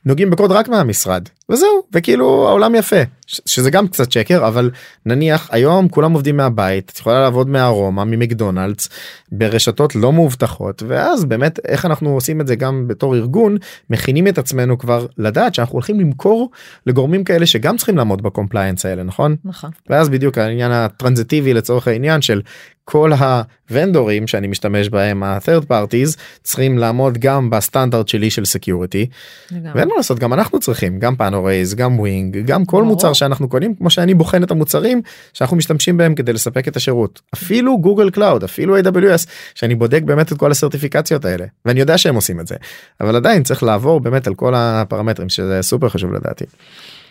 [0.07, 4.71] נוגעים בקוד רק מהמשרד וזהו וכאילו העולם יפה שזה גם קצת שקר אבל
[5.07, 8.89] נניח היום כולם עובדים מהבית את יכולה לעבוד מהרומא ממקדונלדס
[9.33, 13.57] ברשתות לא מאובטחות ואז באמת איך אנחנו עושים את זה גם בתור ארגון
[13.91, 16.51] מכינים את עצמנו כבר לדעת שאנחנו הולכים למכור
[16.87, 19.71] לגורמים כאלה שגם צריכים לעמוד ב compliance האלה נכון נכון.
[19.91, 22.41] ואז בדיוק העניין הטרנזיטיבי לצורך העניין של
[22.85, 29.07] כל ה vendorים שאני משתמש בהם ה-third parties צריכים לעמוד גם בסטנדרט שלי של security.
[29.51, 32.89] ואין מה לעשות גם אנחנו צריכים גם Panorays גם Wing גם כל ברור.
[32.89, 37.21] מוצר שאנחנו קונים כמו שאני בוחן את המוצרים שאנחנו משתמשים בהם כדי לספק את השירות
[37.35, 41.99] אפילו Google Cloud אפילו AWS שאני בודק באמת את כל ה certificationות האלה ואני יודע
[41.99, 42.57] שהם עושים את זה
[43.01, 46.45] אבל עדיין צריך לעבור באמת על כל הפרמטרים שזה סופר חשוב לדעתי.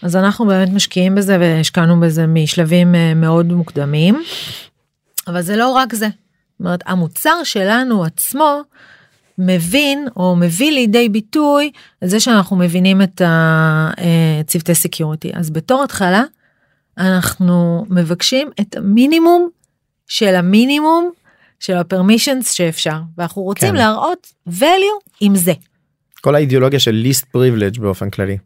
[0.01, 4.23] אז אנחנו באמת משקיעים בזה והשקענו בזה משלבים אה, מאוד מוקדמים.
[5.31, 6.07] אבל זה לא רק זה.
[6.07, 8.61] זאת אומרת, המוצר שלנו עצמו
[9.37, 11.71] מבין או מביא לידי ביטוי
[12.03, 15.31] את זה שאנחנו מבינים את הצוותי security.
[15.33, 16.23] אז בתור התחלה
[16.97, 19.49] אנחנו מבקשים את המינימום
[20.07, 21.11] של המינימום
[21.59, 23.75] של ה permissions שאפשר ואנחנו רוצים כן.
[23.75, 25.53] להראות value עם זה.
[26.21, 28.37] כל האידיאולוגיה של least privilege באופן כללי.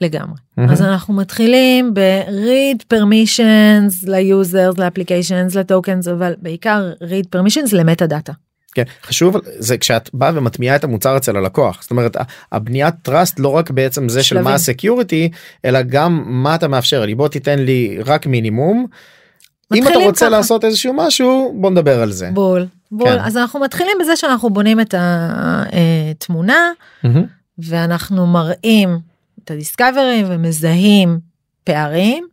[0.00, 0.36] לגמרי.
[0.56, 0.70] מהמם.
[0.72, 8.32] אז אנחנו מתחילים ב-read permissions ל-users, ל-applications, ל-tokens, אבל בעיקר read permissions ל metadata.
[8.74, 12.16] כן חשוב זה כשאת באה ומטמיעה את המוצר אצל הלקוח זאת אומרת
[12.52, 14.54] הבניית trust לא רק בעצם זה של מה שלבים.
[14.54, 15.30] ה security
[15.64, 18.86] אלא גם מה אתה מאפשר לי בוא תיתן לי רק מינימום.
[19.74, 20.36] אם אתה רוצה ככה.
[20.36, 22.30] לעשות איזשהו משהו בוא נדבר על זה.
[22.34, 23.08] בול, בול.
[23.08, 23.18] כן.
[23.20, 26.70] אז אנחנו מתחילים בזה שאנחנו בונים את התמונה
[27.02, 27.24] מהמם.
[27.58, 28.98] ואנחנו מראים
[29.44, 31.18] את הדיסקאברי ומזהים
[31.64, 32.26] פערים.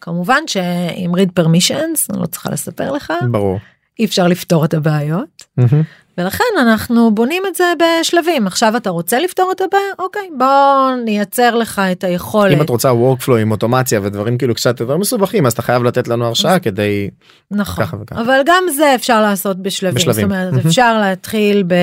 [0.00, 3.58] כמובן שעם read permissions, אני לא צריכה לספר לך, ברור.
[3.98, 5.44] אי אפשר לפתור את הבעיות.
[5.56, 5.82] מהמם.
[6.18, 11.56] ולכן אנחנו בונים את זה בשלבים עכשיו אתה רוצה לפתור את הבעיה אוקיי בוא נייצר
[11.56, 15.52] לך את היכולת אם את רוצה workflow עם אוטומציה ודברים כאילו קצת יותר מסובכים אז
[15.52, 17.10] אתה חייב לתת לנו הרשאה כדי
[17.50, 18.20] נכון ככה וככה.
[18.20, 20.28] אבל גם זה אפשר לעשות בשלבים, בשלבים.
[20.28, 20.66] זאת אומרת.
[20.66, 21.74] אפשר להתחיל ב...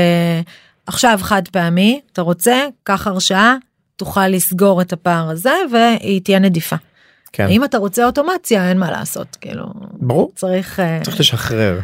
[0.87, 3.55] עכשיו חד פעמי אתה רוצה קח הרשאה
[3.97, 6.75] תוכל לסגור את הפער הזה והיא תהיה נדיפה.
[7.33, 11.79] כן אם אתה רוצה אוטומציה אין מה לעשות כאילו ברור צריך אה, צריך לשחרר.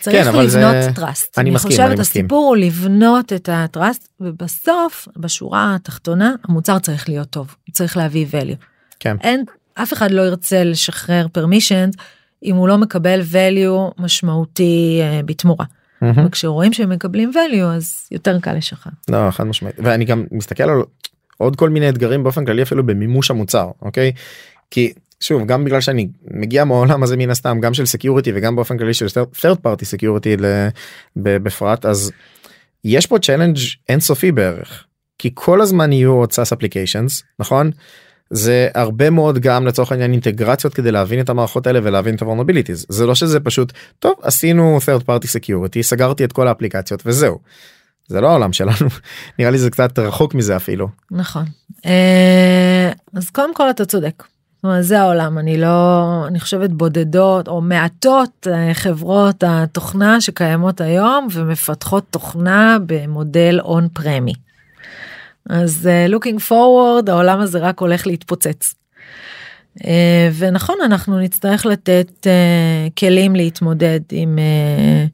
[0.00, 1.38] צריך כן, אבל זה- לבנות טראסט.
[1.38, 2.24] אני אני מסכים, חושבת אני מסכים.
[2.24, 8.64] הסיפור הוא לבנות את הטראסט ובסוף בשורה התחתונה המוצר צריך להיות טוב צריך להביא value.
[9.00, 9.16] כן.
[9.20, 11.96] אין אף אחד לא ירצה לשחרר permissions
[12.44, 15.64] אם הוא לא מקבל value משמעותי אה, בתמורה.
[16.02, 16.26] מהמם.
[16.26, 18.92] וכשרואים שהם מקבלים value אז יותר קל לשחרר.
[19.08, 20.82] לא חד משמעית ואני גם מסתכל על
[21.38, 24.12] עוד כל מיני אתגרים באופן כללי אפילו במימוש המוצר אוקיי
[24.70, 28.78] כי שוב גם בגלל שאני מגיע מהעולם הזה מן הסתם גם של security וגם באופן
[28.78, 30.36] כללי של third party security
[31.16, 32.12] בפרט אז
[32.84, 34.84] יש פה challenge אינסופי בערך
[35.18, 37.70] כי כל הזמן יהיו עוד SaaS applications נכון.
[38.30, 42.86] זה הרבה מאוד גם לצורך העניין אינטגרציות כדי להבין את המערכות האלה ולהבין את ה-vulnerabilities
[42.88, 47.38] זה לא שזה פשוט טוב עשינו third party security סגרתי את כל האפליקציות וזהו.
[48.12, 48.88] זה לא העולם שלנו
[49.38, 51.44] נראה לי זה קצת רחוק מזה אפילו נכון.
[51.86, 54.24] אה, אז קודם כל אתה צודק.
[54.80, 62.04] זה העולם אני לא אני חושבת בודדות או מעטות אה, חברות התוכנה שקיימות היום ומפתחות
[62.10, 64.32] תוכנה במודל on-prem.
[65.50, 68.74] אז אה, looking forward העולם הזה רק הולך להתפוצץ.
[69.84, 75.06] אה, ונכון אנחנו נצטרך לתת אה, כלים להתמודד עם אה,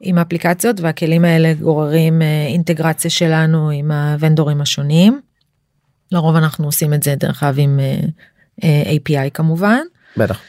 [0.00, 5.20] עם אפליקציות והכלים האלה גוררים אה, אינטגרציה שלנו עם ה vendors השונים.
[6.12, 8.00] לרוב אנחנו עושים את זה דרך אגב עם אה,
[8.64, 9.80] אה, API כמובן.
[10.16, 10.40] בטח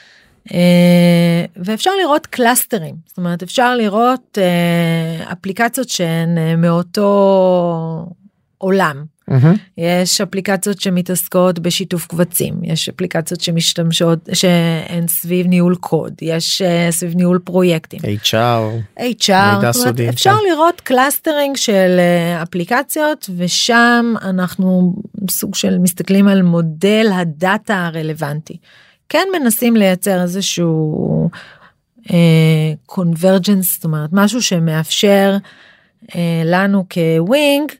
[1.55, 4.37] ואפשר לראות clusters זאת אומרת אפשר לראות
[5.31, 8.09] אפליקציות שהן מאותו
[8.57, 9.05] עולם
[9.77, 17.15] יש אפליקציות שמתעסקות בשיתוף קבצים יש אפליקציות שמשתמשות שהן סביב ניהול קוד יש אה, סביב
[17.15, 20.51] ניהול פרויקטים HR HR, מידע סודי, אפשר כן.
[20.51, 24.95] לראות clustering של אה, אפליקציות ושם אנחנו
[25.29, 28.57] סוג של מסתכלים על מודל הדאטה הרלוונטי.
[29.09, 31.29] כן מנסים לייצר איזשהו
[32.85, 35.37] convergence, זאת אומרת משהו שמאפשר
[36.15, 37.75] אה, לנו כווינג אה,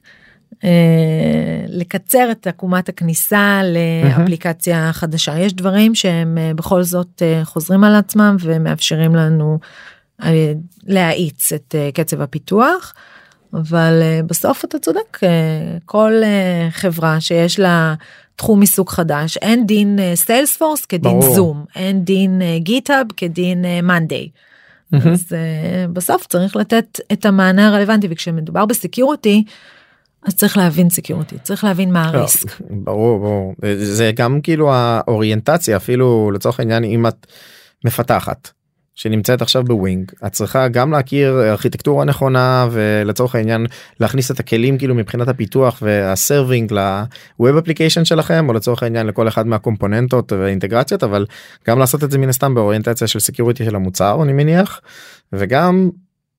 [1.68, 5.38] לקצר את עקומת הכניסה לאפליקציה חדשה.
[5.38, 9.58] יש דברים שהם אה, בכל זאת אה, חוזרים על עצמם ומאפשרים לנו
[10.22, 10.52] אה,
[10.86, 12.94] להאיץ את אה, קצב הפיתוח.
[13.54, 15.28] אבל אה, בסוף אתה צודק, אה,
[15.84, 17.94] כל אה, חברה שיש לה
[18.36, 21.34] תחום עיסוק חדש, אין דין Salesforce כדין ברור.
[21.34, 24.28] Zoom, אין דין GitHub כדין monday.
[24.92, 25.12] מהמם.
[25.12, 29.44] אז אה, בסוף צריך לתת את המענה הרלוונטי וכשמדובר ב security
[30.22, 32.60] אז צריך להבין security צריך להבין מה לא, ה risk.
[32.70, 37.26] ברור ברור זה גם כאילו האוריינטציה אפילו לצורך העניין אם את
[37.84, 38.50] מפתחת
[38.94, 43.66] שנמצאת עכשיו בווינג את צריכה גם להכיר ארכיטקטורה נכונה ולצורך העניין
[44.00, 49.06] להכניס את הכלים כאילו מבחינת הפיתוח וה serving ל web application שלכם או לצורך העניין
[49.06, 51.26] לכל אחד מהקומפוננטות והאינטגרציות אבל
[51.68, 54.80] גם לעשות את זה מן הסתם באוריינטציה של security של המוצר אני מניח
[55.32, 55.90] וגם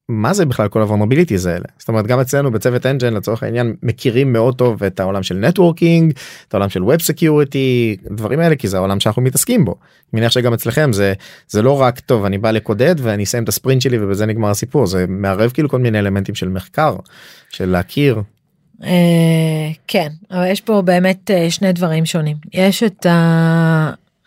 [0.10, 3.76] מה זה בכלל כל ה vulnerabilities האלה זאת אומרת גם אצלנו בצוות engine לצורך העניין
[3.84, 6.14] מכירים מאוד טוב את העולם של networking
[6.48, 9.72] את העולם של web security דברים האלה כי זה העולם שאנחנו מתעסקים בו.
[9.72, 11.14] אני מניח שגם אצלכם זה
[11.48, 14.88] זה לא רק טוב אני בא לקודד ואני אסיים את הספרינט שלי ובזה נגמר הסיפור
[14.88, 16.96] זה מערב כאילו כל מיני אלמנטים של מחקר
[17.50, 18.22] של להכיר.
[18.84, 23.06] אה, כן אבל יש פה באמת אה, שני דברים שונים יש את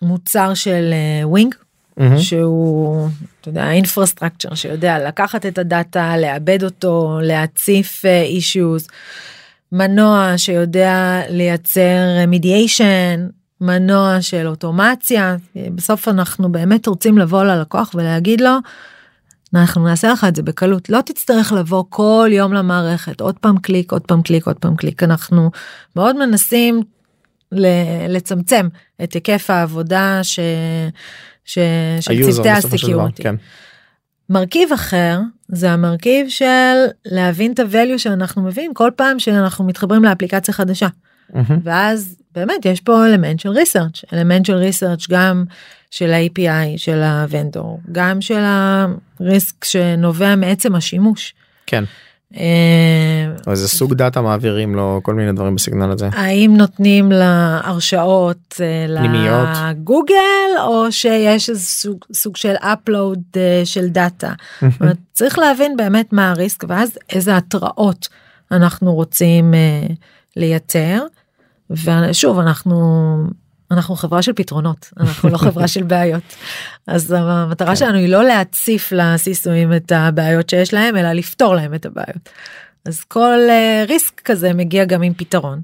[0.03, 1.55] המוצר של ווינג
[1.97, 2.19] מהמם.
[2.19, 3.09] שהוא
[3.41, 8.89] אתה יודע ה infrastructure שיודע לקחת את הדאטה לעבד אותו להציף אישיוז
[9.73, 13.27] מנוע שיודע לייצר remediation
[13.61, 18.51] מנוע של אוטומציה בסוף אנחנו באמת רוצים לבוא ללקוח ולהגיד לו.
[19.55, 23.93] אנחנו נעשה לך את זה בקלות לא תצטרך לבוא כל יום למערכת עוד פעם קליק
[23.93, 25.51] עוד פעם קליק עוד פעם קליק אנחנו
[25.97, 26.83] מאוד מנסים
[28.09, 28.69] לצמצם
[29.05, 30.39] את היקף העבודה ש...
[31.45, 31.59] ש...
[32.01, 33.23] של צוותי ה security.
[33.23, 33.35] כן.
[34.31, 36.45] מרכיב אחר זה המרכיב של
[37.05, 40.89] להבין את ה value שאנחנו מביאים כל פעם שאנחנו מתחברים לאפליקציה חדשה
[41.35, 41.59] מהמם.
[41.63, 45.45] ואז באמת יש פה אלמנט של research אלמנט של research גם
[45.91, 48.43] של ה-API של ה vendor גם של
[49.21, 51.35] ה risk שנובע מעצם השימוש.
[51.67, 51.85] כן.
[52.37, 56.09] אה, איזה סוג דאטה מעבירים לו כל מיני דברים בסגנון הזה.
[56.13, 59.71] האם נותנים לה הרשאות אה.
[59.71, 60.15] לגוגל
[60.67, 64.33] או שיש איזה סוג, סוג של upload אה, של דאטה.
[65.13, 68.09] צריך להבין באמת מה הריסק ואז איזה התראות
[68.53, 69.87] אנחנו רוצים אה,
[70.37, 71.03] לייצר.
[71.71, 73.17] ושוב אנחנו
[73.71, 76.23] אנחנו חברה של פתרונות אנחנו לא חברה של בעיות
[76.87, 77.77] אז המטרה כן.
[77.77, 82.29] שלנו היא לא להציף לסיסויים את הבעיות שיש להם אלא לפתור להם את הבעיות.
[82.85, 85.61] אז כל אה, ריסק כזה מגיע גם עם פתרון.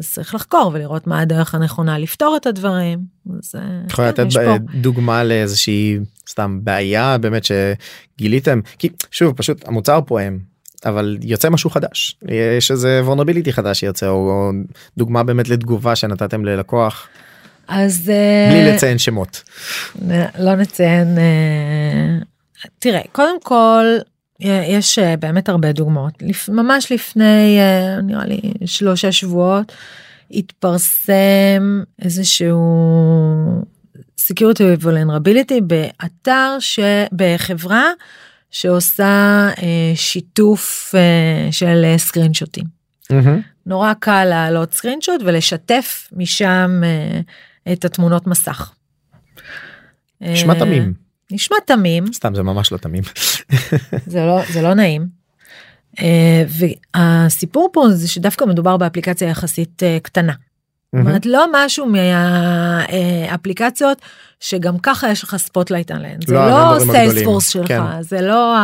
[0.00, 2.98] אז צריך לחקור ולראות מה הדרך הנכונה לפתור את הדברים.
[3.38, 9.36] אז, אה, את יכולה כן, לתת פה- דוגמה לאיזושהי סתם בעיה באמת שגיליתם כי שוב
[9.36, 10.38] פשוט המוצר פועם
[10.86, 12.16] אבל יוצא משהו חדש
[12.58, 14.50] יש איזה vulnerability חדש שיוצא או, או
[14.98, 17.08] דוגמה באמת לתגובה שנתתם ללקוח
[17.68, 19.42] אז אה, בלי לציין שמות.
[20.38, 22.18] לא נציין אה,
[22.78, 23.84] תראה קודם כל
[24.40, 29.72] יש אה, באמת הרבה דוגמאות ממש לפני אה, נראה לי שלושה שבועות
[30.30, 32.58] התפרסם איזשהו
[34.20, 37.90] security vulnerability באתר שבחברה
[38.50, 42.64] שעושה אה, שיתוף אה, של אה, סקרינשוטים.
[43.10, 43.40] מהמם.
[43.66, 47.20] נורא קל להעלות screenshot ולשתף משם אה,
[47.72, 48.72] את התמונות מסך.
[50.20, 50.94] נשמע אה, תמים
[51.30, 53.02] נשמע תמים סתם זה ממש לא תמים.
[54.06, 55.06] זה לא זה לא נעים.
[56.00, 60.32] אה, והסיפור פה זה שדווקא מדובר באפליקציה יחסית אה, קטנה.
[60.96, 64.02] זאת אומרת לא משהו מהאפליקציות
[64.40, 68.02] שגם ככה יש לך spotlight עליהן זה לא לא ה vendors הגדולים, Salesforce שלך כן.
[68.02, 68.56] זה לא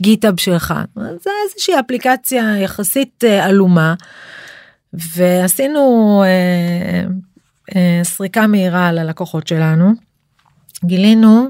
[0.00, 3.94] ה GitHub שלך זה איזושהי אפליקציה יחסית עלומה
[4.92, 6.22] ועשינו
[8.02, 9.92] סריקה מהירה על הלקוחות שלנו
[10.84, 11.48] גילינו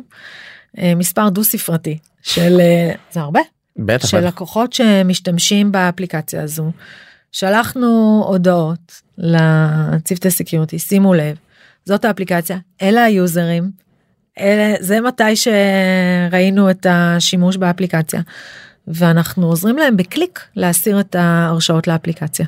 [0.78, 3.40] אה, מספר דו ספרתי של אה, זה הרבה
[3.76, 4.06] בטח.
[4.06, 4.20] של.
[4.20, 6.72] לקוחות שמשתמשים באפליקציה הזו.
[7.32, 11.36] שלחנו הודעות לצוותי security שימו לב
[11.84, 13.70] זאת האפליקציה אלה ה users
[14.38, 18.20] אלה זה מתי שראינו את השימוש באפליקציה
[18.88, 22.46] ואנחנו עוזרים להם בקליק להסיר את ההרשאות לאפליקציה.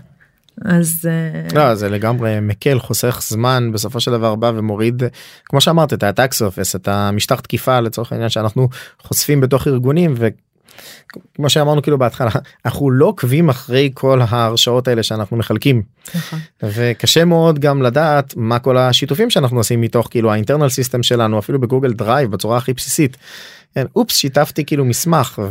[0.65, 5.03] אז אה, לא זה לגמרי מקל חוסך זמן בסופו של דבר בא ומוריד
[5.45, 8.69] כמו שאמרת את ה-attack surface את המשטח תקיפה לצורך העניין שאנחנו
[9.03, 10.15] חושפים בתוך ארגונים.
[10.17, 10.29] ו...
[11.35, 12.31] כמו שאמרנו כאילו בהתחלה
[12.65, 15.83] אנחנו לא עוקבים אחרי כל ההרשאות האלה שאנחנו מחלקים
[16.15, 16.39] נכון.
[16.63, 21.39] וקשה מאוד גם לדעת מה כל השיתופים שאנחנו עושים מתוך כאילו ה internal system שלנו
[21.39, 23.17] אפילו ב Google Drive בצורה הכי בסיסית.
[23.75, 25.43] כן, אופס שיתפתי כאילו מסמך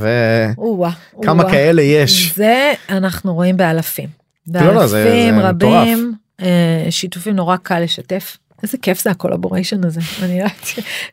[1.20, 1.52] וכמה.
[1.52, 2.36] כאלה יש.
[2.36, 4.19] זה אנחנו רואים באלפים.
[4.54, 8.38] לא, לא, זה רבים, אה, שיתופים נורא קל לשתף.
[8.64, 10.02] איזה כיף זה הקולבוריישן הזה.
[10.24, 10.68] אני לא יודעת,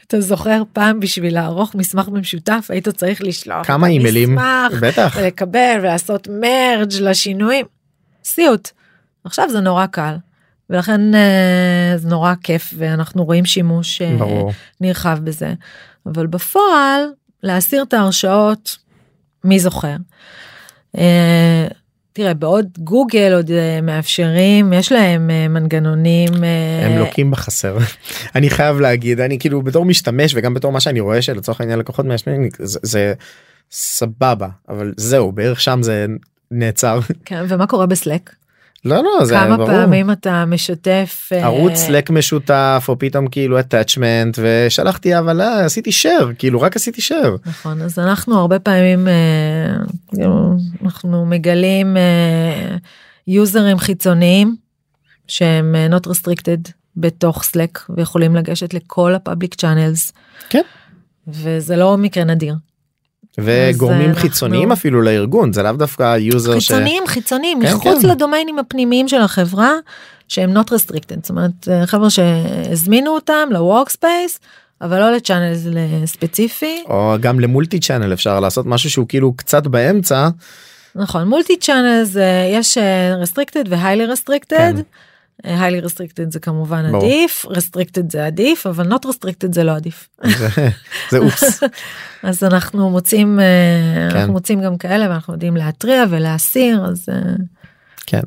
[0.07, 4.39] אתה זוכר פעם בשביל לערוך מסמך במשותף היית צריך לשלוח כמה אימיילים
[4.80, 7.66] בטח ולקבל ולעשות מרג' לשינויים.
[8.24, 8.70] סיוט.
[9.24, 10.16] עכשיו זה נורא קל.
[10.70, 15.55] ולכן אה, זה נורא כיף ואנחנו רואים שימוש אה, ברור נרחב בזה.
[16.07, 17.03] אבל בפועל
[17.43, 18.76] להסיר את ההרשאות
[19.45, 19.97] מי זוכר.
[22.17, 27.79] אה, תראה בעוד גוגל עוד אה, מאפשרים יש להם אה, מנגנונים אה, הם לוקים בחסר.
[28.37, 32.07] אני חייב להגיד אני כאילו בתור משתמש וגם בתור מה שאני רואה שלצורך העניין לקוחות
[32.07, 33.14] מעשנים זה, זה
[33.71, 36.07] סבבה אבל זהו בערך שם זה
[36.51, 37.01] נעצר.
[37.25, 38.31] כן, ומה קורה בסלק
[38.87, 39.68] לא לא זה כמה ברור.
[39.70, 45.91] פעמים אתה משתף אה, ערוץ Slack משותף או פתאום כאילו attachment ושלחתי אבל אה, עשיתי
[45.91, 50.24] share כאילו רק עשיתי share נכון אז אנחנו הרבה פעמים אה,
[50.84, 52.76] אנחנו מגלים אה,
[53.26, 54.57] users חיצוניים
[55.28, 60.12] שהם אה, not restricted בתוך Slack ויכולים לגשת לכל ה public channels.
[60.49, 60.62] כן.
[61.28, 62.55] וזה לא מקרה נדיר.
[63.39, 66.68] וגורמים אנחנו- חיצוניים אפילו לארגון זה לאו דווקא user ש...
[66.68, 68.09] חיצוניים חיצוניים כן, מחוץ כן.
[68.09, 69.72] לדומיינים הפנימיים של החברה
[70.28, 74.39] שהם not restricted זאת אומרת אה, חבר'ה שהזמינו אותם ל-workspace
[74.80, 75.53] אבל לא לצ'אנל
[76.07, 80.28] ספציפי או גם למולטי צ'אנל אפשר לעשות משהו שהוא כאילו קצת באמצע
[80.97, 84.49] נכון מולטי צ'אנל זה יש אה, restricted ו-highly restricted.
[84.49, 84.76] כן.
[85.45, 87.05] אה, highly restricted זה כמובן ברור.
[87.05, 90.09] עדיף restricted זה עדיף אבל not restricted זה לא עדיף.
[90.24, 90.49] זה,
[91.11, 91.62] זה אופס.
[92.22, 94.16] אז אנחנו מוצאים אה, כן.
[94.16, 97.20] אנחנו מוצאים גם כאלה ואנחנו יודעים להתריע ולהסיר אז אה,
[98.07, 98.20] כן.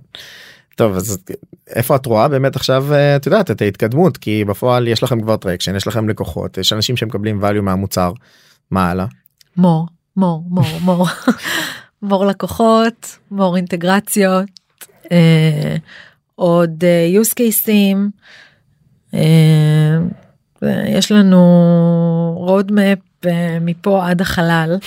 [0.75, 1.17] טוב אז
[1.75, 4.17] איפה את רואה באמת עכשיו אה, את יודעת את ההתקדמות?
[4.17, 8.11] כי בפועל יש לכם כבר traction יש לכם לקוחות יש אנשים שמקבלים value מהמוצר.
[8.71, 9.05] מה הלאה?
[9.57, 9.87] more
[10.17, 11.07] more more more.
[12.01, 14.45] more לקוחות more אינטגרציות
[15.11, 15.75] אה,
[16.39, 17.69] עוד אה, use cases
[19.13, 19.97] אה,
[20.87, 21.41] יש לנו
[22.47, 24.77] road map אה, מפה עד החלל.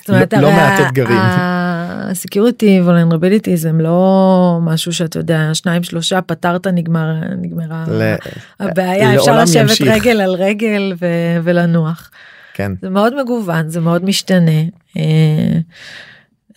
[0.00, 1.16] זאת אומרת, לא- לא הרי מעט אתגרים.
[1.18, 7.06] ה-security vulnerabilities הם לא משהו שאתה יודע שניים שלושה פתרת נגמר
[7.40, 8.14] נגמרה ל-
[8.60, 9.88] הבעיה אפשר לשבת ימשיך.
[9.88, 11.06] רגל על רגל ו-
[11.44, 12.10] ולנוח.
[12.54, 14.60] כן זה מאוד מגוון זה מאוד משתנה
[14.96, 15.58] אה,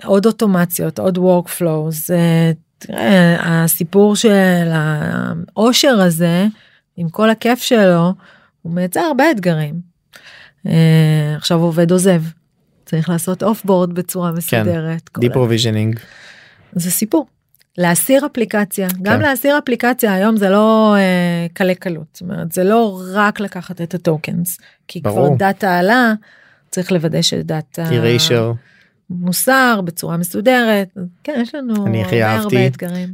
[0.06, 2.52] עוד אוטומציות עוד workflows אה,
[2.88, 6.46] תראה הסיפור של העושר הזה
[6.98, 8.14] עם כל הכיף שלו
[8.62, 9.76] הוא מייצר הרבה אתגרים.
[10.68, 12.22] אה, עכשיו עובד עוזב
[12.86, 15.10] צריך לעשות off-board בצורה מסודרת.
[15.10, 16.00] כל Deep provisioning
[16.74, 17.28] זה סיפור.
[17.78, 19.22] להסיר אפליקציה גם כן.
[19.22, 23.94] להסיר אפליקציה היום זה לא אה, קלי קלות זאת אומרת זה לא רק לקחת את
[23.94, 24.58] ה tokens
[24.88, 25.28] כי ברור.
[25.28, 26.14] כבר דאטה עלה
[26.72, 28.73] צריך לוודא שדאטה erasure
[29.20, 30.88] מוסר בצורה מסודרת
[31.24, 32.70] כן יש לנו אני הכי אהבתי.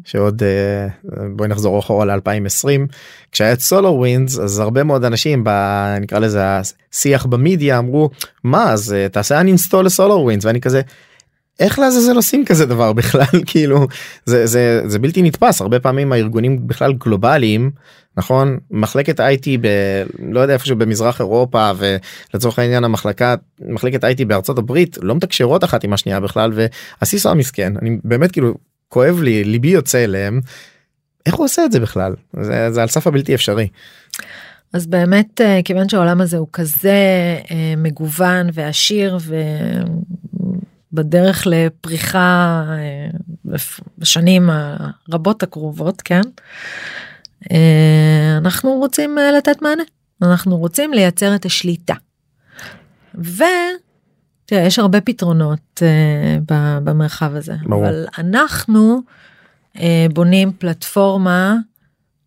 [0.06, 0.88] שעוד אה,
[1.36, 2.92] בואי נחזור אחורה ל-2020
[3.32, 5.50] כשהיה את סולר ווינדס אז הרבה מאוד אנשים ב...
[6.02, 8.10] נקרא לזה השיח במדיה אמרו
[8.44, 10.82] מה אז אה, תעשה uninstall לסולר ווינדס ואני כזה.
[11.60, 13.88] איך לעזאזל עושים כזה דבר בכלל כאילו
[14.26, 17.72] זה זה זה בלתי נתפס הרבה פעמים הארגונים בכלל גלובליים
[18.20, 18.58] נכון?
[18.72, 19.68] מחלקת IT ב...
[20.32, 25.84] לא יודע איפשהו במזרח אירופה ולצורך העניין המחלקה מחלקת IT בארצות הברית לא מתקשרות אחת
[25.84, 27.74] עם השנייה בכלל והסיסו המסכן.
[27.82, 28.54] אני באמת כאילו
[28.90, 30.42] כואב לי ליבי יוצא אליהם.
[31.26, 32.16] איך הוא עושה את זה בכלל?
[32.42, 33.68] זה, זה על סף הבלתי אפשרי.
[34.74, 39.18] אז באמת אה, כיוון שהעולם הזה הוא כזה אה, מגוון ועשיר
[40.94, 43.10] ובדרך לפריחה אה,
[43.98, 46.22] בשנים הרבות הקרובות כן
[48.38, 49.84] אנחנו רוצים אה, לתת מענה
[50.22, 51.94] אנחנו רוצים לייצר את השליטה.
[53.16, 57.86] ותראה יש הרבה פתרונות אה, ב- במרחב הזה ברור.
[57.86, 59.02] אבל אנחנו
[59.80, 61.56] אה, בונים פלטפורמה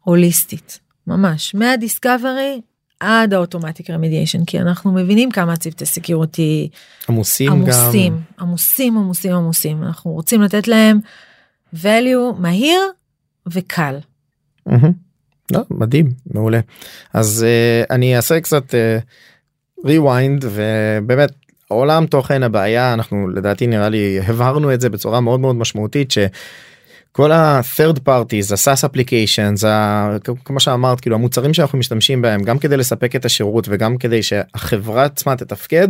[0.00, 2.60] הוליסטית ממש מהדיסקאברי
[3.00, 6.68] עד האוטומטיק רמידיאשן כי אנחנו מבינים כמה צוותי סקיורטי
[7.08, 11.00] עמוסים, עמוסים גם עמוסים עמוסים עמוסים אנחנו רוצים לתת להם
[11.74, 12.80] value מהיר
[13.46, 13.98] וקל.
[15.52, 16.60] לא, מדהים מעולה.
[17.12, 21.30] אז uh, אני אעשה קצת uh, rewind ובאמת
[21.68, 26.10] עולם תוכן הבעיה אנחנו לדעתי נראה לי הבהרנו את זה בצורה מאוד מאוד משמעותית
[27.12, 32.76] כל ה-third parties, ה-SAS applications, ה- כמו שאמרת, כאילו המוצרים שאנחנו משתמשים בהם גם כדי
[32.76, 35.88] לספק את השירות וגם כדי שהחברה עצמה תתפקד,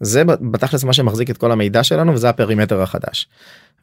[0.00, 3.28] זה בתכלס מה שמחזיק את כל המידע שלנו וזה ה perimeter החדש.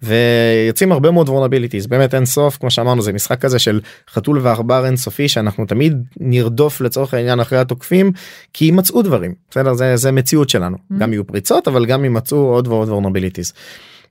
[0.03, 4.85] ויוצאים הרבה מאוד vulnerabilities באמת אין סוף כמו שאמרנו זה משחק כזה של חתול ועכבר
[4.85, 8.11] אינסופי שאנחנו תמיד נרדוף לצורך העניין אחרי התוקפים
[8.53, 10.99] כי יימצאו דברים בסדר זה זה מציאות שלנו mm-hmm.
[10.99, 13.53] גם יהיו פריצות אבל גם יימצאו עוד ועוד vulnerabilities.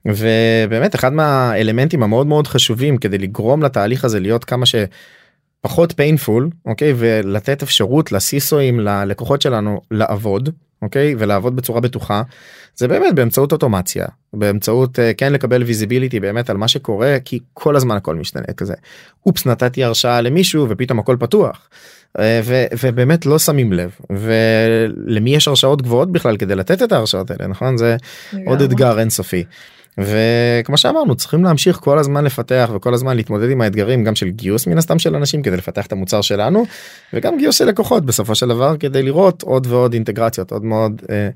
[0.06, 6.94] ובאמת אחד מהאלמנטים המאוד מאוד חשובים כדי לגרום לתהליך הזה להיות כמה שפחות painful אוקיי
[6.96, 10.48] ולתת אפשרות לסיסואים ללקוחות שלנו לעבוד
[10.82, 12.22] אוקיי ולעבוד בצורה בטוחה
[12.76, 17.76] זה באמת באמצעות אוטומציה באמצעות uh, כן לקבל visibility באמת על מה שקורה כי כל
[17.76, 18.74] הזמן הכל משתנה כזה
[19.26, 21.68] אופס נתתי הרשאה למישהו ופתאום הכל פתוח.
[22.18, 27.30] Uh, ו, ובאמת לא שמים לב ולמי יש הרשאות גבוהות בכלל כדי לתת את ההרשאות
[27.30, 27.96] האלה נכון זה
[28.46, 29.44] עוד אתגר אינסופי.
[29.98, 34.66] וכמו שאמרנו צריכים להמשיך כל הזמן לפתח וכל הזמן להתמודד עם האתגרים גם של גיוס
[34.66, 36.64] מן הסתם של אנשים כדי לפתח את המוצר שלנו
[37.12, 41.28] וגם גיוס של לקוחות בסופו של דבר כדי לראות עוד ועוד אינטגרציות עוד מאוד אה,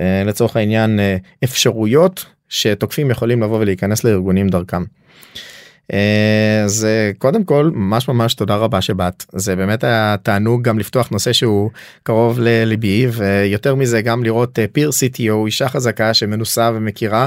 [0.00, 4.84] אה, לצורך העניין אה, אפשרויות שתוקפים יכולים לבוא ולהיכנס לארגונים דרכם.
[6.64, 11.08] אז אה, קודם כל ממש ממש תודה רבה שבאת זה באמת היה תענוג גם לפתוח
[11.08, 11.70] נושא שהוא
[12.02, 17.26] קרוב לליבי ויותר מזה גם לראות פיר אה, CTO אישה חזקה שמנוסה ומכירה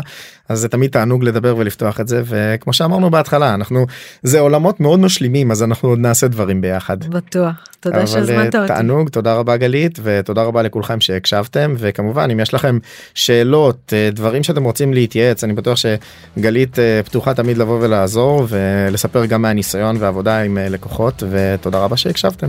[0.50, 3.86] אז זה תמיד תענוג לדבר ולפתוח את זה וכמו שאמרנו בהתחלה אנחנו
[4.24, 7.04] זה עולמות מאוד משלימים אז אנחנו עוד נעשה דברים ביחד.
[7.04, 7.54] בטוח.
[7.80, 8.68] תודה שהזמנת אותי.
[8.68, 12.78] תענוג תודה רבה גלית ותודה רבה לכולכם שהקשבתם וכמובן אם יש לכם
[13.14, 19.42] שאלות אה, דברים שאתם רוצים להתייעץ אני בטוח שגלית פתוחה תמיד לבוא ולעזור ולספר גם
[19.42, 22.48] מהניסיון ועבודה עם אה, לקוחות ותודה רבה שהקשבתם.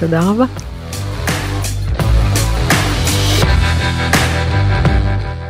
[0.00, 0.44] תודה רבה.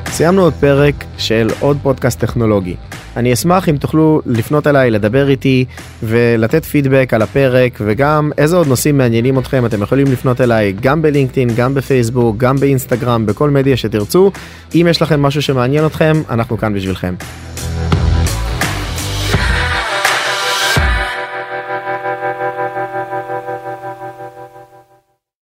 [0.06, 2.76] סיימנו עוד פרק של עוד פודקאסט טכנולוגי.
[3.16, 5.64] אני אשמח אם תוכלו לפנות אליי, לדבר איתי
[6.02, 11.02] ולתת פידבק על הפרק וגם איזה עוד נושאים מעניינים אתכם אתם יכולים לפנות אליי גם
[11.02, 14.30] בלינקדאין, גם בפייסבוק, גם באינסטגרם, בכל מדיה שתרצו.
[14.74, 17.14] אם יש לכם משהו שמעניין אתכם, אנחנו כאן בשבילכם.